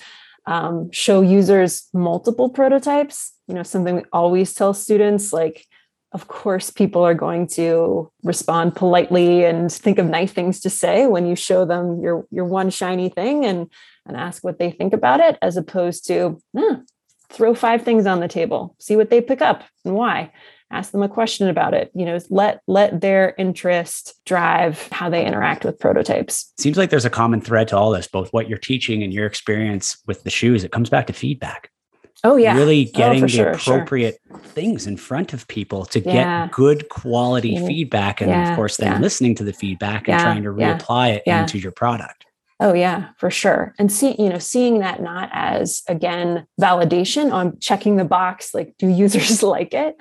um, 0.46 0.90
show 0.92 1.22
users 1.22 1.88
multiple 1.92 2.50
prototypes. 2.50 3.32
You 3.48 3.54
know, 3.54 3.62
something 3.62 3.96
we 3.96 4.04
always 4.12 4.54
tell 4.54 4.74
students 4.74 5.32
like, 5.32 5.66
of 6.12 6.26
course, 6.26 6.70
people 6.70 7.02
are 7.02 7.14
going 7.14 7.46
to 7.48 8.10
respond 8.24 8.74
politely 8.74 9.44
and 9.44 9.70
think 9.70 9.98
of 9.98 10.06
nice 10.06 10.32
things 10.32 10.60
to 10.60 10.70
say 10.70 11.06
when 11.06 11.26
you 11.26 11.36
show 11.36 11.64
them 11.64 12.00
your 12.00 12.26
your 12.30 12.44
one 12.44 12.70
shiny 12.70 13.08
thing 13.08 13.44
and 13.44 13.70
and 14.06 14.16
ask 14.16 14.42
what 14.42 14.58
they 14.58 14.70
think 14.70 14.92
about 14.92 15.20
it, 15.20 15.38
as 15.40 15.56
opposed 15.56 16.06
to 16.08 16.40
eh, 16.58 16.76
throw 17.28 17.54
five 17.54 17.82
things 17.82 18.06
on 18.06 18.18
the 18.18 18.28
table, 18.28 18.74
see 18.80 18.96
what 18.96 19.10
they 19.10 19.20
pick 19.20 19.40
up 19.40 19.62
and 19.84 19.94
why. 19.94 20.32
Ask 20.72 20.92
them 20.92 21.02
a 21.02 21.08
question 21.08 21.48
about 21.48 21.74
it. 21.74 21.90
You 21.94 22.04
know, 22.06 22.18
let 22.28 22.60
let 22.66 23.00
their 23.00 23.34
interest 23.38 24.14
drive 24.24 24.88
how 24.90 25.10
they 25.10 25.24
interact 25.24 25.64
with 25.64 25.78
prototypes. 25.78 26.52
Seems 26.58 26.76
like 26.76 26.90
there's 26.90 27.04
a 27.04 27.10
common 27.10 27.40
thread 27.40 27.68
to 27.68 27.76
all 27.76 27.90
this, 27.90 28.08
both 28.08 28.32
what 28.32 28.48
you're 28.48 28.58
teaching 28.58 29.02
and 29.02 29.12
your 29.12 29.26
experience 29.26 29.98
with 30.06 30.24
the 30.24 30.30
shoes. 30.30 30.64
It 30.64 30.72
comes 30.72 30.90
back 30.90 31.06
to 31.06 31.12
feedback. 31.12 31.70
Oh 32.22 32.37
yeah. 32.37 32.54
Really 32.56 32.90
oh, 32.94 32.98
getting 32.98 33.24
oh, 33.24 33.26
the 33.26 33.28
sure, 33.28 33.50
appropriate 33.50 34.18
sure. 34.28 34.38
things 34.38 34.87
in 34.87 34.96
front 34.96 35.33
of 35.33 35.48
people 35.48 35.85
to 35.87 36.00
yeah. 36.00 36.46
get 36.46 36.52
good 36.52 36.88
quality 36.88 37.56
feedback. 37.66 38.20
And 38.20 38.30
yeah, 38.30 38.50
of 38.50 38.56
course, 38.56 38.76
then 38.76 39.00
listening 39.00 39.35
to 39.37 39.44
the 39.44 39.52
feedback 39.52 40.09
and 40.09 40.20
trying 40.20 40.42
to 40.42 40.50
reapply 40.50 41.16
it 41.16 41.22
into 41.26 41.59
your 41.59 41.72
product. 41.72 42.26
Oh 42.62 42.74
yeah, 42.74 43.09
for 43.16 43.30
sure. 43.30 43.74
And 43.78 43.90
see, 43.90 44.14
you 44.18 44.28
know, 44.28 44.38
seeing 44.38 44.80
that 44.80 45.00
not 45.00 45.30
as 45.33 45.83
again 45.88 46.46
validation 46.61 47.33
on 47.33 47.59
checking 47.59 47.96
the 47.96 48.04
box, 48.04 48.52
like 48.52 48.74
do 48.78 48.87
users 48.87 49.42
like 49.42 49.72
it, 49.72 49.96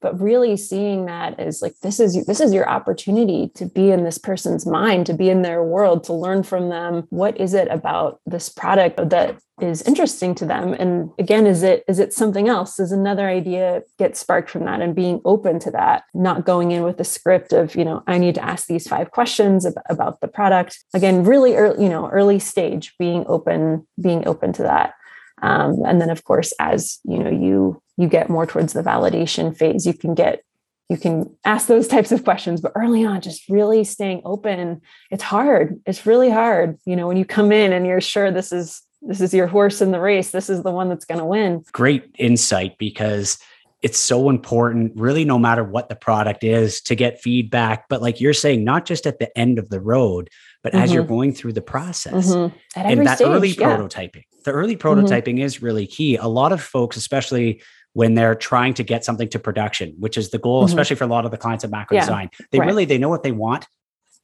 but 0.00 0.20
really 0.20 0.56
seeing 0.56 1.06
that 1.06 1.38
as 1.38 1.62
like 1.62 1.78
this 1.80 2.00
is 2.00 2.24
this 2.26 2.40
is 2.40 2.52
your 2.52 2.68
opportunity 2.68 3.50
to 3.54 3.66
be 3.66 3.90
in 3.90 4.04
this 4.04 4.18
person's 4.18 4.66
mind 4.66 5.06
to 5.06 5.14
be 5.14 5.28
in 5.28 5.42
their 5.42 5.62
world 5.62 6.04
to 6.04 6.12
learn 6.12 6.42
from 6.42 6.68
them. 6.68 7.06
What 7.10 7.38
is 7.38 7.54
it 7.54 7.68
about 7.68 8.20
this 8.26 8.48
product 8.48 8.96
that 9.10 9.36
is 9.60 9.82
interesting 9.82 10.34
to 10.36 10.46
them? 10.46 10.72
And 10.72 11.10
again 11.18 11.46
is 11.46 11.62
it 11.62 11.84
is 11.86 11.98
it 11.98 12.12
something 12.12 12.48
else? 12.48 12.76
Does 12.76 12.92
another 12.92 13.28
idea 13.28 13.82
get 13.98 14.16
sparked 14.16 14.50
from 14.50 14.64
that 14.64 14.80
and 14.80 14.94
being 14.94 15.20
open 15.24 15.58
to 15.60 15.70
that? 15.72 16.04
Not 16.14 16.46
going 16.46 16.70
in 16.70 16.82
with 16.82 16.98
a 17.00 17.04
script 17.04 17.52
of 17.52 17.74
you 17.74 17.84
know 17.84 18.02
i 18.06 18.18
need 18.18 18.34
to 18.36 18.44
ask 18.44 18.66
these 18.66 18.88
five 18.88 19.10
questions 19.10 19.66
about 19.88 20.20
the 20.20 20.28
product. 20.28 20.78
Again 20.94 21.24
really 21.24 21.56
early 21.56 21.82
you 21.82 21.90
know 21.90 22.08
early 22.08 22.38
stage 22.38 22.94
being 22.98 23.24
open 23.26 23.86
being 24.00 24.26
open 24.26 24.52
to 24.54 24.62
that. 24.62 24.94
Um, 25.42 25.82
and 25.86 26.00
then 26.00 26.10
of 26.10 26.24
course 26.24 26.52
as 26.58 26.98
you 27.04 27.18
know 27.18 27.30
you 27.30 27.82
you 28.00 28.08
get 28.08 28.30
more 28.30 28.46
towards 28.46 28.72
the 28.72 28.82
validation 28.82 29.56
phase 29.56 29.86
you 29.86 29.94
can 29.94 30.14
get 30.14 30.42
you 30.90 30.96
can 30.96 31.32
ask 31.44 31.68
those 31.68 31.86
types 31.86 32.12
of 32.12 32.24
questions 32.24 32.60
but 32.60 32.72
early 32.74 33.04
on 33.06 33.20
just 33.20 33.48
really 33.48 33.84
staying 33.84 34.20
open 34.24 34.80
it's 35.10 35.22
hard 35.22 35.80
it's 35.86 36.04
really 36.04 36.30
hard 36.30 36.78
you 36.84 36.96
know 36.96 37.06
when 37.06 37.16
you 37.16 37.24
come 37.24 37.52
in 37.52 37.72
and 37.72 37.86
you're 37.86 38.00
sure 38.00 38.30
this 38.30 38.52
is 38.52 38.82
this 39.02 39.20
is 39.20 39.32
your 39.32 39.46
horse 39.46 39.80
in 39.80 39.92
the 39.92 40.00
race 40.00 40.30
this 40.30 40.50
is 40.50 40.62
the 40.62 40.70
one 40.70 40.88
that's 40.88 41.04
going 41.04 41.20
to 41.20 41.24
win 41.24 41.62
great 41.72 42.04
insight 42.18 42.76
because 42.78 43.38
it's 43.82 43.98
so 43.98 44.28
important 44.28 44.92
really 44.96 45.24
no 45.24 45.38
matter 45.38 45.64
what 45.64 45.88
the 45.88 45.96
product 45.96 46.44
is 46.44 46.80
to 46.82 46.94
get 46.94 47.20
feedback 47.20 47.88
but 47.88 48.02
like 48.02 48.20
you're 48.20 48.34
saying 48.34 48.64
not 48.64 48.84
just 48.84 49.06
at 49.06 49.18
the 49.18 49.38
end 49.38 49.58
of 49.58 49.70
the 49.70 49.80
road 49.80 50.28
but 50.62 50.72
mm-hmm. 50.72 50.82
as 50.82 50.92
you're 50.92 51.02
mm-hmm. 51.02 51.12
going 51.12 51.32
through 51.32 51.52
the 51.52 51.62
process 51.62 52.32
mm-hmm. 52.34 52.54
and 52.74 53.06
that 53.06 53.16
stage, 53.16 53.28
early 53.28 53.48
yeah. 53.50 53.76
prototyping 53.76 54.24
the 54.44 54.52
early 54.52 54.76
mm-hmm. 54.76 54.86
prototyping 54.86 55.34
mm-hmm. 55.34 55.44
is 55.44 55.62
really 55.62 55.86
key 55.86 56.16
a 56.16 56.26
lot 56.26 56.52
of 56.52 56.60
folks 56.60 56.96
especially 56.96 57.62
when 57.92 58.14
they're 58.14 58.34
trying 58.34 58.74
to 58.74 58.82
get 58.82 59.04
something 59.04 59.28
to 59.28 59.38
production, 59.38 59.94
which 59.98 60.16
is 60.16 60.30
the 60.30 60.38
goal, 60.38 60.62
mm-hmm. 60.62 60.68
especially 60.68 60.96
for 60.96 61.04
a 61.04 61.08
lot 61.08 61.24
of 61.24 61.30
the 61.30 61.36
clients 61.36 61.64
at 61.64 61.70
Mako 61.70 61.94
yeah. 61.94 62.00
Design. 62.02 62.30
They 62.50 62.58
right. 62.58 62.66
really 62.66 62.84
they 62.84 62.98
know 62.98 63.08
what 63.08 63.22
they 63.22 63.32
want. 63.32 63.66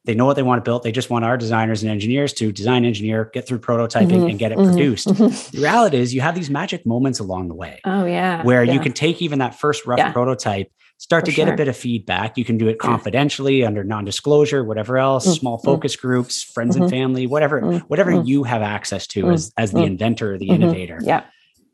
They 0.05 0.15
know 0.15 0.25
what 0.25 0.37
they 0.37 0.43
want 0.43 0.63
to 0.63 0.69
build. 0.69 0.83
They 0.83 0.93
just 0.93 1.09
want 1.09 1.25
our 1.25 1.35
designers 1.35 1.83
and 1.83 1.91
engineers 1.91 2.31
to 2.35 2.53
design, 2.53 2.85
engineer, 2.85 3.29
get 3.33 3.45
through 3.45 3.59
prototyping, 3.59 4.09
mm-hmm. 4.09 4.27
and 4.27 4.39
get 4.39 4.53
it 4.53 4.57
mm-hmm. 4.57 4.71
produced. 4.71 5.07
Mm-hmm. 5.07 5.57
The 5.57 5.61
reality 5.61 5.97
is, 5.97 6.13
you 6.13 6.21
have 6.21 6.33
these 6.33 6.49
magic 6.49 6.85
moments 6.85 7.19
along 7.19 7.49
the 7.49 7.55
way. 7.55 7.81
Oh 7.83 8.05
yeah, 8.05 8.41
where 8.43 8.63
yeah. 8.63 8.71
you 8.71 8.79
can 8.79 8.93
take 8.93 9.21
even 9.21 9.39
that 9.39 9.59
first 9.59 9.85
rough 9.85 9.97
yeah. 9.97 10.13
prototype, 10.13 10.71
start 10.97 11.23
for 11.25 11.31
to 11.31 11.35
get 11.35 11.45
sure. 11.47 11.53
a 11.55 11.57
bit 11.57 11.67
of 11.67 11.75
feedback. 11.75 12.37
You 12.37 12.45
can 12.45 12.57
do 12.57 12.69
it 12.69 12.79
confidentially 12.79 13.65
under 13.65 13.83
non-disclosure, 13.83 14.63
whatever 14.63 14.97
else, 14.97 15.25
mm-hmm. 15.25 15.33
small 15.33 15.57
focus 15.57 15.97
groups, 15.97 16.41
friends 16.41 16.77
and 16.77 16.85
mm-hmm. 16.85 16.89
family, 16.89 17.27
whatever, 17.27 17.79
whatever 17.89 18.23
you 18.23 18.43
have 18.43 18.61
access 18.61 19.07
to 19.07 19.29
as 19.31 19.51
as 19.57 19.73
the 19.73 19.83
inventor 19.83 20.35
or 20.35 20.37
the 20.37 20.51
innovator. 20.51 21.01
Yeah, 21.03 21.25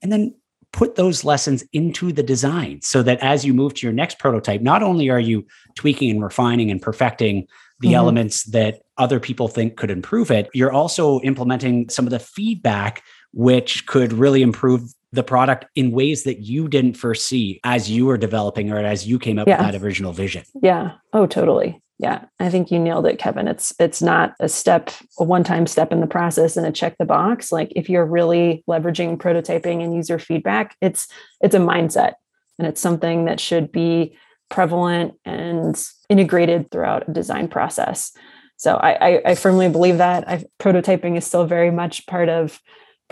and 0.01 0.11
then 0.11 0.33
put 0.73 0.95
those 0.95 1.23
lessons 1.23 1.63
into 1.71 2.11
the 2.11 2.23
design 2.23 2.81
so 2.81 3.01
that 3.03 3.19
as 3.21 3.45
you 3.45 3.53
move 3.53 3.73
to 3.75 3.85
your 3.85 3.93
next 3.93 4.19
prototype, 4.19 4.61
not 4.61 4.83
only 4.83 5.09
are 5.09 5.19
you 5.19 5.45
tweaking 5.75 6.09
and 6.09 6.23
refining 6.23 6.69
and 6.69 6.81
perfecting 6.81 7.47
the 7.79 7.89
mm-hmm. 7.89 7.95
elements 7.95 8.43
that 8.45 8.81
other 8.97 9.19
people 9.19 9.47
think 9.47 9.77
could 9.77 9.91
improve 9.91 10.31
it, 10.31 10.49
you're 10.53 10.71
also 10.71 11.21
implementing 11.21 11.87
some 11.89 12.05
of 12.05 12.11
the 12.11 12.19
feedback 12.19 13.03
which 13.33 13.85
could 13.85 14.11
really 14.11 14.41
improve 14.41 14.93
the 15.11 15.23
product 15.23 15.65
in 15.75 15.91
ways 15.91 16.23
that 16.23 16.39
you 16.39 16.67
didn't 16.67 16.95
foresee 16.95 17.59
as 17.63 17.89
you 17.89 18.07
were 18.07 18.17
developing 18.17 18.71
or 18.71 18.79
as 18.79 19.07
you 19.07 19.19
came 19.19 19.37
up 19.37 19.47
yeah. 19.47 19.63
with 19.63 19.71
that 19.71 19.83
original 19.83 20.11
vision. 20.11 20.43
Yeah. 20.61 20.93
Oh, 21.13 21.27
totally 21.27 21.82
yeah 21.99 22.25
i 22.39 22.49
think 22.49 22.71
you 22.71 22.79
nailed 22.79 23.05
it 23.05 23.19
kevin. 23.19 23.47
It's 23.47 23.73
it's 23.79 24.01
not 24.01 24.33
a 24.39 24.49
step 24.49 24.91
a 25.19 25.23
one 25.23 25.43
time 25.43 25.67
step 25.67 25.91
in 25.91 26.01
the 26.01 26.07
process 26.07 26.57
and 26.57 26.65
a 26.65 26.71
check 26.71 26.97
the 26.97 27.05
box. 27.05 27.51
Like 27.51 27.71
if 27.75 27.89
you're 27.89 28.05
really 28.05 28.63
leveraging 28.69 29.17
prototyping 29.17 29.83
and 29.83 29.95
user 29.95 30.19
feedback 30.19 30.75
it's 30.81 31.07
it's 31.41 31.55
a 31.55 31.59
mindset 31.59 32.13
and 32.59 32.67
it's 32.67 32.81
something 32.81 33.25
that 33.25 33.39
should 33.39 33.71
be 33.71 34.17
prevalent 34.49 35.13
and 35.25 35.81
integrated 36.09 36.69
throughout 36.69 37.07
a 37.09 37.13
design 37.13 37.47
process. 37.47 38.11
So 38.57 38.75
i 38.75 38.91
i, 38.93 39.21
I 39.31 39.35
firmly 39.35 39.69
believe 39.69 39.97
that. 39.97 40.27
I, 40.27 40.45
prototyping 40.59 41.17
is 41.17 41.25
still 41.25 41.45
very 41.45 41.71
much 41.71 42.05
part 42.07 42.29
of 42.29 42.59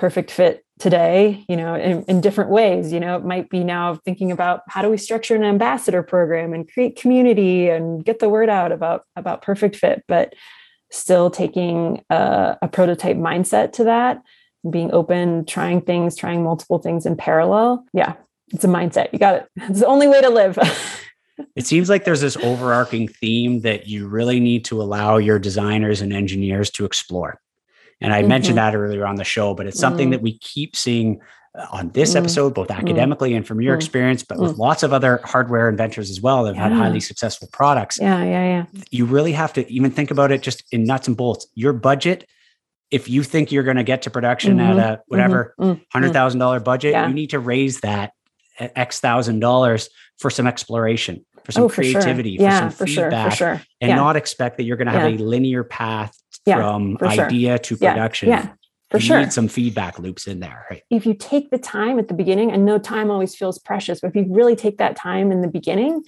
perfect 0.02 0.32
fit 0.32 0.66
today 0.80 1.46
you 1.48 1.56
know 1.56 1.76
in, 1.76 2.02
in, 2.06 2.22
different 2.22 2.50
ways 2.50 2.92
you 2.92 3.00
know 3.00 3.16
it 3.16 3.24
might 3.24 3.48
be 3.52 3.64
now 3.64 3.94
thinking 4.04 4.32
about 4.32 4.62
how 4.68 4.82
do 4.82 4.90
we 4.90 4.98
structure 4.98 5.36
an 5.36 5.44
ambassador 5.44 6.02
program 6.02 6.56
and 6.56 6.68
create 6.74 7.00
community 7.00 7.70
and 7.70 8.04
get 8.04 8.18
the 8.18 8.28
word 8.28 8.50
out 8.50 8.72
about 8.72 9.04
about 9.16 9.44
perfect 9.44 9.76
fit 9.76 10.04
but 10.08 10.34
still 10.90 11.30
taking 11.30 12.04
a, 12.10 12.58
a 12.64 12.68
prototype 12.68 13.16
mindset 13.16 13.74
to 13.74 13.84
that 13.84 14.24
being 14.72 14.92
open 14.92 15.46
trying 15.46 15.80
things 15.80 16.16
trying 16.16 16.44
multiple 16.44 16.80
things 16.80 17.06
in 17.06 17.16
parallel. 17.16 17.86
Yeah 17.94 18.16
it's 18.54 18.64
a 18.64 18.68
mindset. 18.68 19.14
You 19.14 19.20
got 19.20 19.36
it. 19.36 19.48
It's 19.70 19.82
the 19.82 19.86
only 19.86 20.08
way 20.08 20.20
to 20.20 20.30
live. 20.30 20.58
It 21.56 21.66
seems 21.66 21.90
like 21.90 22.06
there's 22.06 22.22
this 22.22 22.38
overarching 22.38 23.08
theme 23.08 23.62
that 23.62 23.88
you 23.88 24.08
really 24.08 24.40
need 24.40 24.64
to 24.66 24.80
allow 24.80 25.18
your 25.18 25.40
designers 25.40 26.00
and 26.00 26.14
engineers 26.14 26.70
to 26.72 26.86
explore 26.86 27.40
and 28.02 28.14
I 28.14 28.20
mm-hmm. 28.20 28.30
mentioned 28.30 28.58
that 28.58 28.76
earlier 28.76 29.06
on 29.06 29.16
the 29.16 29.24
show, 29.24 29.54
but 29.54 29.68
it's 29.68 29.80
something 29.80 30.08
mm-hmm. 30.08 30.12
that 30.14 30.22
we 30.22 30.38
keep 30.40 30.76
seeing 30.76 31.22
uh, 31.58 31.68
on 31.72 31.90
this 31.90 32.10
mm-hmm. 32.10 32.20
episode, 32.20 32.54
both 32.54 32.70
mm-hmm. 32.70 32.82
academically 32.82 33.34
and 33.34 33.46
from 33.46 33.62
your 33.62 33.74
mm-hmm. 33.74 33.80
experience, 33.80 34.24
but 34.24 34.40
with 34.40 34.58
lots 34.58 34.84
of 34.84 34.94
other 34.94 35.20
hardware 35.24 35.70
inventors 35.70 36.10
as 36.10 36.20
well 36.20 36.44
that 36.44 36.56
have 36.56 36.72
yeah. 36.72 36.78
had 36.78 36.84
highly 36.84 37.00
successful 37.00 37.48
products. 37.54 38.00
Yeah, 38.02 38.24
yeah, 38.24 38.66
yeah. 38.74 38.82
You 38.90 39.06
really 39.06 39.34
have 39.34 39.54
to 39.54 39.72
even 39.72 39.92
think 39.92 40.12
about 40.12 40.32
it 40.32 40.42
just 40.42 40.64
in 40.72 40.84
nuts 40.84 41.08
and 41.08 41.16
bolts. 41.16 41.48
Your 41.56 41.74
budget 41.74 42.28
if 42.92 43.10
you 43.10 43.24
think 43.24 43.52
you're 43.52 43.64
going 43.64 43.78
to 43.78 43.84
get 43.84 44.02
to 44.02 44.10
production 44.10 44.58
mm-hmm. 44.58 44.78
at 44.78 45.00
a 45.00 45.02
whatever 45.08 45.56
mm-hmm. 45.58 45.98
$100,000 45.98 46.12
mm-hmm. 46.12 46.64
budget, 46.64 46.92
yeah. 46.92 47.08
you 47.08 47.14
need 47.14 47.30
to 47.30 47.40
raise 47.40 47.80
that 47.80 48.12
X 48.60 49.00
thousand 49.00 49.40
dollars 49.40 49.90
for 50.20 50.30
some 50.30 50.46
exploration, 50.46 51.26
for 51.44 51.52
some 51.52 51.64
oh, 51.64 51.70
creativity, 51.70 52.38
for, 52.38 52.44
sure. 52.44 52.50
yeah, 52.52 52.70
for 52.70 52.86
feedback, 52.86 53.34
sure, 53.34 53.56
for 53.56 53.60
sure. 53.60 53.68
and 53.80 53.96
not 53.96 54.16
expect 54.16 54.58
that 54.58 54.64
you're 54.64 54.78
going 54.78 54.88
to 54.88 54.92
have 54.92 55.14
a 55.14 55.18
linear 55.18 55.64
path 55.64 56.16
from 56.46 56.98
idea 57.02 57.60
to 57.60 57.78
production. 57.78 58.30
Yeah. 58.30 58.54
For 58.90 58.98
you 58.98 59.06
sure. 59.06 59.20
need 59.20 59.32
some 59.32 59.48
feedback 59.48 60.00
loops 60.00 60.28
in 60.28 60.42
there. 60.42 60.66
Right? 60.70 60.84
If 60.90 61.06
you 61.06 61.14
take 61.14 61.50
the 61.50 61.58
time 61.58 61.98
at 61.98 62.10
the 62.10 62.14
beginning, 62.14 62.52
and 62.52 62.66
no 62.66 62.78
time 62.78 63.10
always 63.10 63.36
feels 63.36 63.58
precious, 63.58 64.02
but 64.02 64.10
if 64.10 64.16
you 64.16 64.26
really 64.30 64.56
take 64.56 64.78
that 64.80 64.98
time 64.98 65.32
in 65.32 65.42
the 65.42 65.48
beginning, 65.48 66.04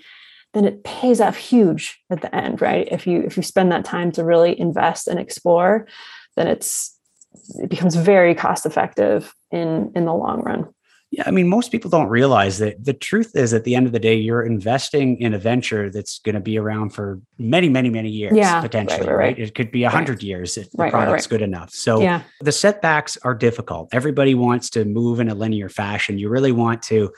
then 0.53 0.65
it 0.65 0.83
pays 0.83 1.19
off 1.21 1.37
huge 1.37 1.99
at 2.09 2.21
the 2.21 2.33
end, 2.35 2.61
right? 2.61 2.87
If 2.91 3.07
you 3.07 3.21
if 3.21 3.37
you 3.37 3.43
spend 3.43 3.71
that 3.71 3.85
time 3.85 4.11
to 4.13 4.23
really 4.23 4.59
invest 4.59 5.07
and 5.07 5.19
explore, 5.19 5.87
then 6.35 6.47
it's 6.47 6.97
it 7.55 7.69
becomes 7.69 7.95
very 7.95 8.35
cost 8.35 8.65
effective 8.65 9.33
in 9.51 9.91
in 9.95 10.05
the 10.05 10.13
long 10.13 10.41
run. 10.41 10.72
Yeah, 11.13 11.25
I 11.27 11.31
mean, 11.31 11.47
most 11.47 11.71
people 11.71 11.91
don't 11.91 12.07
realize 12.07 12.57
that 12.57 12.83
the 12.83 12.91
truth 12.91 13.35
is 13.35 13.53
at 13.53 13.65
the 13.65 13.75
end 13.75 13.85
of 13.85 13.91
the 13.91 13.99
day, 13.99 14.15
you're 14.15 14.41
investing 14.41 15.21
in 15.21 15.35
a 15.35 15.37
venture 15.37 15.91
that's 15.91 16.17
going 16.17 16.33
to 16.33 16.41
be 16.41 16.57
around 16.57 16.89
for 16.89 17.21
many, 17.37 17.69
many, 17.69 17.91
many 17.91 18.09
years, 18.09 18.35
yeah, 18.35 18.59
potentially, 18.61 19.01
right, 19.01 19.09
right, 19.09 19.37
right? 19.37 19.39
It 19.39 19.53
could 19.53 19.71
be 19.71 19.83
a 19.83 19.91
hundred 19.91 20.13
right. 20.13 20.23
years 20.23 20.57
if 20.57 20.71
the 20.71 20.89
product's 20.89 21.27
good 21.27 21.43
enough. 21.43 21.69
So 21.69 22.01
yeah. 22.01 22.23
the 22.41 22.51
setbacks 22.51 23.15
are 23.17 23.35
difficult. 23.35 23.89
Everybody 23.91 24.33
wants 24.33 24.71
to 24.71 24.85
move 24.85 25.19
in 25.19 25.29
a 25.29 25.35
linear 25.35 25.69
fashion. 25.69 26.17
You 26.17 26.29
really 26.29 26.51
want 26.51 26.81
to 26.83 27.13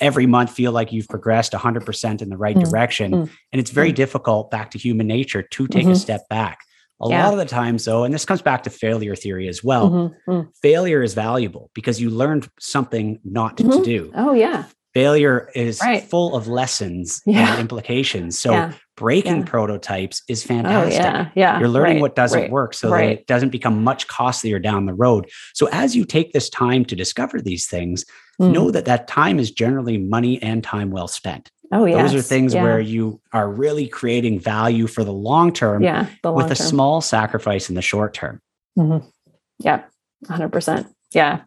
every 0.00 0.26
month 0.26 0.50
feel 0.50 0.72
like 0.72 0.92
you've 0.92 1.08
progressed 1.08 1.52
100% 1.52 2.20
in 2.20 2.30
the 2.30 2.36
right 2.36 2.56
mm, 2.56 2.64
direction. 2.64 3.12
Mm, 3.12 3.30
and 3.52 3.60
it's 3.60 3.70
very 3.70 3.92
mm. 3.92 3.94
difficult 3.94 4.50
back 4.50 4.72
to 4.72 4.78
human 4.78 5.06
nature 5.06 5.42
to 5.42 5.68
take 5.68 5.82
mm-hmm. 5.82 5.92
a 5.92 5.96
step 5.96 6.28
back. 6.28 6.58
A 7.00 7.08
yeah. 7.08 7.24
lot 7.24 7.32
of 7.32 7.38
the 7.38 7.46
times, 7.46 7.84
though, 7.84 8.04
and 8.04 8.12
this 8.12 8.24
comes 8.24 8.42
back 8.42 8.64
to 8.64 8.70
failure 8.70 9.14
theory 9.14 9.48
as 9.48 9.62
well, 9.62 9.90
mm-hmm. 9.90 10.30
Mm. 10.30 10.48
failure 10.62 11.02
is 11.02 11.14
valuable 11.14 11.70
because 11.74 12.00
you 12.00 12.10
learned 12.10 12.48
something 12.58 13.20
not 13.24 13.56
mm-hmm. 13.56 13.70
to 13.70 13.84
do. 13.84 14.12
Oh, 14.14 14.32
yeah. 14.32 14.64
Failure 14.94 15.48
is 15.54 15.80
right. 15.80 16.02
full 16.02 16.34
of 16.34 16.48
lessons 16.48 17.22
yeah. 17.26 17.52
and 17.52 17.60
implications. 17.60 18.36
So, 18.36 18.50
yeah. 18.50 18.72
breaking 18.96 19.44
prototypes 19.44 20.22
is 20.28 20.42
fantastic. 20.42 21.00
Oh, 21.00 21.04
yeah. 21.04 21.30
yeah. 21.36 21.60
You're 21.60 21.68
learning 21.68 21.96
right. 21.96 22.02
what 22.02 22.16
doesn't 22.16 22.40
right. 22.40 22.50
work 22.50 22.74
so 22.74 22.90
that 22.90 23.04
it 23.04 23.26
doesn't 23.28 23.50
become 23.50 23.84
much 23.84 24.08
costlier 24.08 24.58
down 24.58 24.86
the 24.86 24.94
road. 24.94 25.30
So, 25.54 25.68
as 25.68 25.94
you 25.94 26.04
take 26.04 26.32
this 26.32 26.50
time 26.50 26.84
to 26.86 26.96
discover 26.96 27.40
these 27.40 27.68
things, 27.68 28.04
mm. 28.40 28.52
know 28.52 28.72
that 28.72 28.86
that 28.86 29.06
time 29.06 29.38
is 29.38 29.52
generally 29.52 29.98
money 29.98 30.42
and 30.42 30.64
time 30.64 30.90
well 30.90 31.06
spent. 31.06 31.52
Oh, 31.70 31.84
yeah. 31.84 32.02
Those 32.02 32.14
are 32.14 32.22
things 32.22 32.54
yeah. 32.54 32.62
where 32.62 32.80
you 32.80 33.20
are 33.32 33.50
really 33.50 33.88
creating 33.88 34.40
value 34.40 34.86
for 34.86 35.04
the 35.04 35.12
long 35.12 35.52
term 35.52 35.82
yeah, 35.82 36.08
the 36.22 36.30
long 36.30 36.42
with 36.42 36.52
a 36.52 36.56
small 36.56 37.00
sacrifice 37.00 37.68
in 37.68 37.74
the 37.74 37.82
short 37.82 38.14
term. 38.14 38.40
Mm-hmm. 38.78 39.06
Yeah, 39.58 39.84
100%. 40.26 40.88
Yeah. 41.12 41.42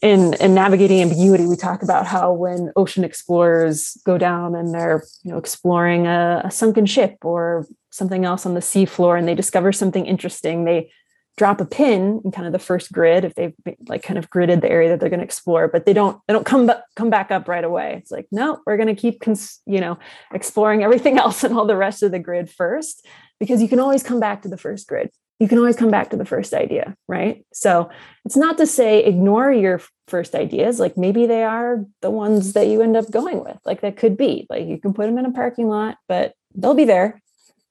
In, 0.00 0.34
in 0.34 0.54
navigating 0.54 1.00
ambiguity, 1.00 1.46
we 1.46 1.56
talk 1.56 1.82
about 1.82 2.06
how 2.06 2.32
when 2.32 2.72
ocean 2.76 3.02
explorers 3.02 3.96
go 4.04 4.16
down 4.16 4.54
and 4.54 4.72
they're 4.72 5.02
you 5.24 5.32
know 5.32 5.38
exploring 5.38 6.06
a, 6.06 6.42
a 6.44 6.50
sunken 6.52 6.86
ship 6.86 7.16
or 7.24 7.66
something 7.90 8.24
else 8.24 8.46
on 8.46 8.54
the 8.54 8.60
seafloor 8.60 9.18
and 9.18 9.26
they 9.26 9.34
discover 9.34 9.72
something 9.72 10.06
interesting, 10.06 10.64
they 10.64 10.92
drop 11.38 11.60
a 11.60 11.64
pin 11.64 12.20
in 12.24 12.32
kind 12.32 12.46
of 12.46 12.52
the 12.52 12.58
first 12.58 12.92
grid 12.92 13.24
if 13.24 13.34
they've 13.34 13.54
like 13.86 14.02
kind 14.02 14.18
of 14.18 14.28
gridded 14.28 14.60
the 14.60 14.70
area 14.70 14.88
that 14.88 15.00
they're 15.00 15.08
going 15.08 15.20
to 15.20 15.24
explore 15.24 15.68
but 15.68 15.86
they 15.86 15.92
don't 15.92 16.20
they 16.26 16.34
don't 16.34 16.44
come 16.44 16.66
back 16.66 16.82
come 16.96 17.08
back 17.08 17.30
up 17.30 17.48
right 17.48 17.64
away. 17.64 17.94
It's 17.96 18.10
like 18.10 18.26
no 18.32 18.60
we're 18.66 18.76
going 18.76 18.94
to 18.94 19.00
keep 19.00 19.20
cons- 19.20 19.60
you 19.64 19.80
know 19.80 19.98
exploring 20.34 20.82
everything 20.82 21.16
else 21.24 21.44
and 21.44 21.56
all 21.56 21.64
the 21.64 21.76
rest 21.76 22.02
of 22.02 22.10
the 22.10 22.18
grid 22.18 22.50
first 22.50 23.06
because 23.38 23.62
you 23.62 23.68
can 23.68 23.78
always 23.78 24.02
come 24.02 24.20
back 24.20 24.42
to 24.42 24.48
the 24.48 24.58
first 24.58 24.88
grid. 24.88 25.10
You 25.38 25.46
can 25.46 25.58
always 25.58 25.76
come 25.76 25.90
back 25.90 26.10
to 26.10 26.16
the 26.16 26.24
first 26.24 26.52
idea 26.52 26.96
right? 27.06 27.46
So 27.52 27.88
it's 28.24 28.36
not 28.36 28.58
to 28.58 28.66
say 28.66 29.04
ignore 29.04 29.52
your 29.52 29.80
first 30.08 30.34
ideas 30.34 30.80
like 30.80 30.96
maybe 30.96 31.26
they 31.26 31.44
are 31.44 31.84
the 32.02 32.10
ones 32.10 32.54
that 32.54 32.66
you 32.66 32.82
end 32.82 32.96
up 32.96 33.10
going 33.10 33.44
with 33.44 33.58
like 33.64 33.82
that 33.82 33.96
could 33.96 34.16
be 34.16 34.46
like 34.50 34.66
you 34.66 34.78
can 34.78 34.92
put 34.92 35.06
them 35.06 35.18
in 35.18 35.26
a 35.26 35.32
parking 35.32 35.68
lot 35.68 35.96
but 36.08 36.34
they'll 36.54 36.74
be 36.74 36.84
there. 36.84 37.22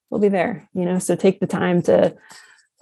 They'll 0.10 0.22
be 0.22 0.30
there 0.30 0.70
you 0.74 0.86
know 0.86 1.00
so 1.00 1.18
take 1.18 1.42
the 1.42 1.48
time 1.48 1.82
to 1.84 2.16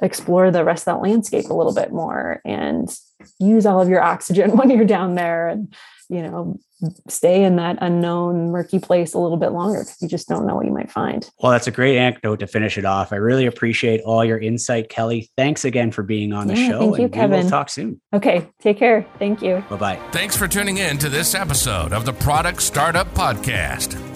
explore 0.01 0.51
the 0.51 0.63
rest 0.63 0.81
of 0.81 0.95
that 0.95 1.01
landscape 1.01 1.45
a 1.45 1.53
little 1.53 1.73
bit 1.73 1.91
more 1.91 2.41
and 2.45 2.97
use 3.39 3.65
all 3.65 3.81
of 3.81 3.89
your 3.89 4.01
oxygen 4.01 4.51
when 4.57 4.69
you're 4.69 4.85
down 4.85 5.15
there 5.15 5.47
and 5.47 5.73
you 6.09 6.21
know 6.21 6.59
stay 7.07 7.43
in 7.43 7.55
that 7.55 7.77
unknown 7.81 8.51
murky 8.51 8.79
place 8.79 9.13
a 9.13 9.17
little 9.17 9.37
bit 9.37 9.51
longer 9.53 9.79
because 9.79 10.01
you 10.01 10.09
just 10.09 10.27
don't 10.27 10.45
know 10.45 10.55
what 10.55 10.65
you 10.65 10.73
might 10.73 10.91
find. 10.91 11.29
Well 11.39 11.51
that's 11.51 11.67
a 11.67 11.71
great 11.71 11.97
anecdote 11.97 12.41
to 12.41 12.47
finish 12.47 12.77
it 12.77 12.85
off. 12.85 13.13
I 13.13 13.15
really 13.15 13.45
appreciate 13.45 14.01
all 14.01 14.23
your 14.23 14.37
insight 14.37 14.89
kelly. 14.89 15.31
Thanks 15.37 15.63
again 15.63 15.91
for 15.91 16.03
being 16.03 16.33
on 16.33 16.47
the 16.47 16.55
yeah, 16.55 16.69
show 16.69 16.79
thank 16.79 16.97
you, 16.97 17.03
and 17.05 17.13
Kevin. 17.13 17.37
we 17.37 17.43
will 17.43 17.49
talk 17.49 17.69
soon. 17.69 18.01
Okay 18.13 18.47
take 18.59 18.77
care. 18.77 19.05
Thank 19.19 19.41
you. 19.41 19.63
Bye-bye. 19.69 19.99
Thanks 20.11 20.35
for 20.35 20.47
tuning 20.47 20.77
in 20.77 20.97
to 20.97 21.09
this 21.09 21.33
episode 21.33 21.93
of 21.93 22.05
the 22.05 22.13
product 22.13 22.61
startup 22.61 23.11
podcast 23.13 24.14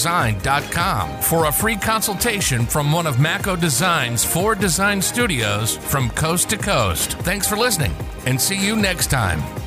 design.com 0.00 1.20
for 1.20 1.44
a 1.44 1.52
free 1.52 1.76
consultation 1.76 2.64
from 2.64 2.90
one 2.90 3.06
of 3.06 3.20
Mako 3.20 3.54
Design's 3.54 4.24
four 4.24 4.54
design 4.54 5.02
studios 5.02 5.76
from 5.76 6.08
coast 6.12 6.48
to 6.48 6.56
coast. 6.56 7.18
Thanks 7.18 7.46
for 7.46 7.56
listening 7.56 7.94
and 8.24 8.40
see 8.40 8.56
you 8.56 8.76
next 8.76 9.10
time. 9.10 9.59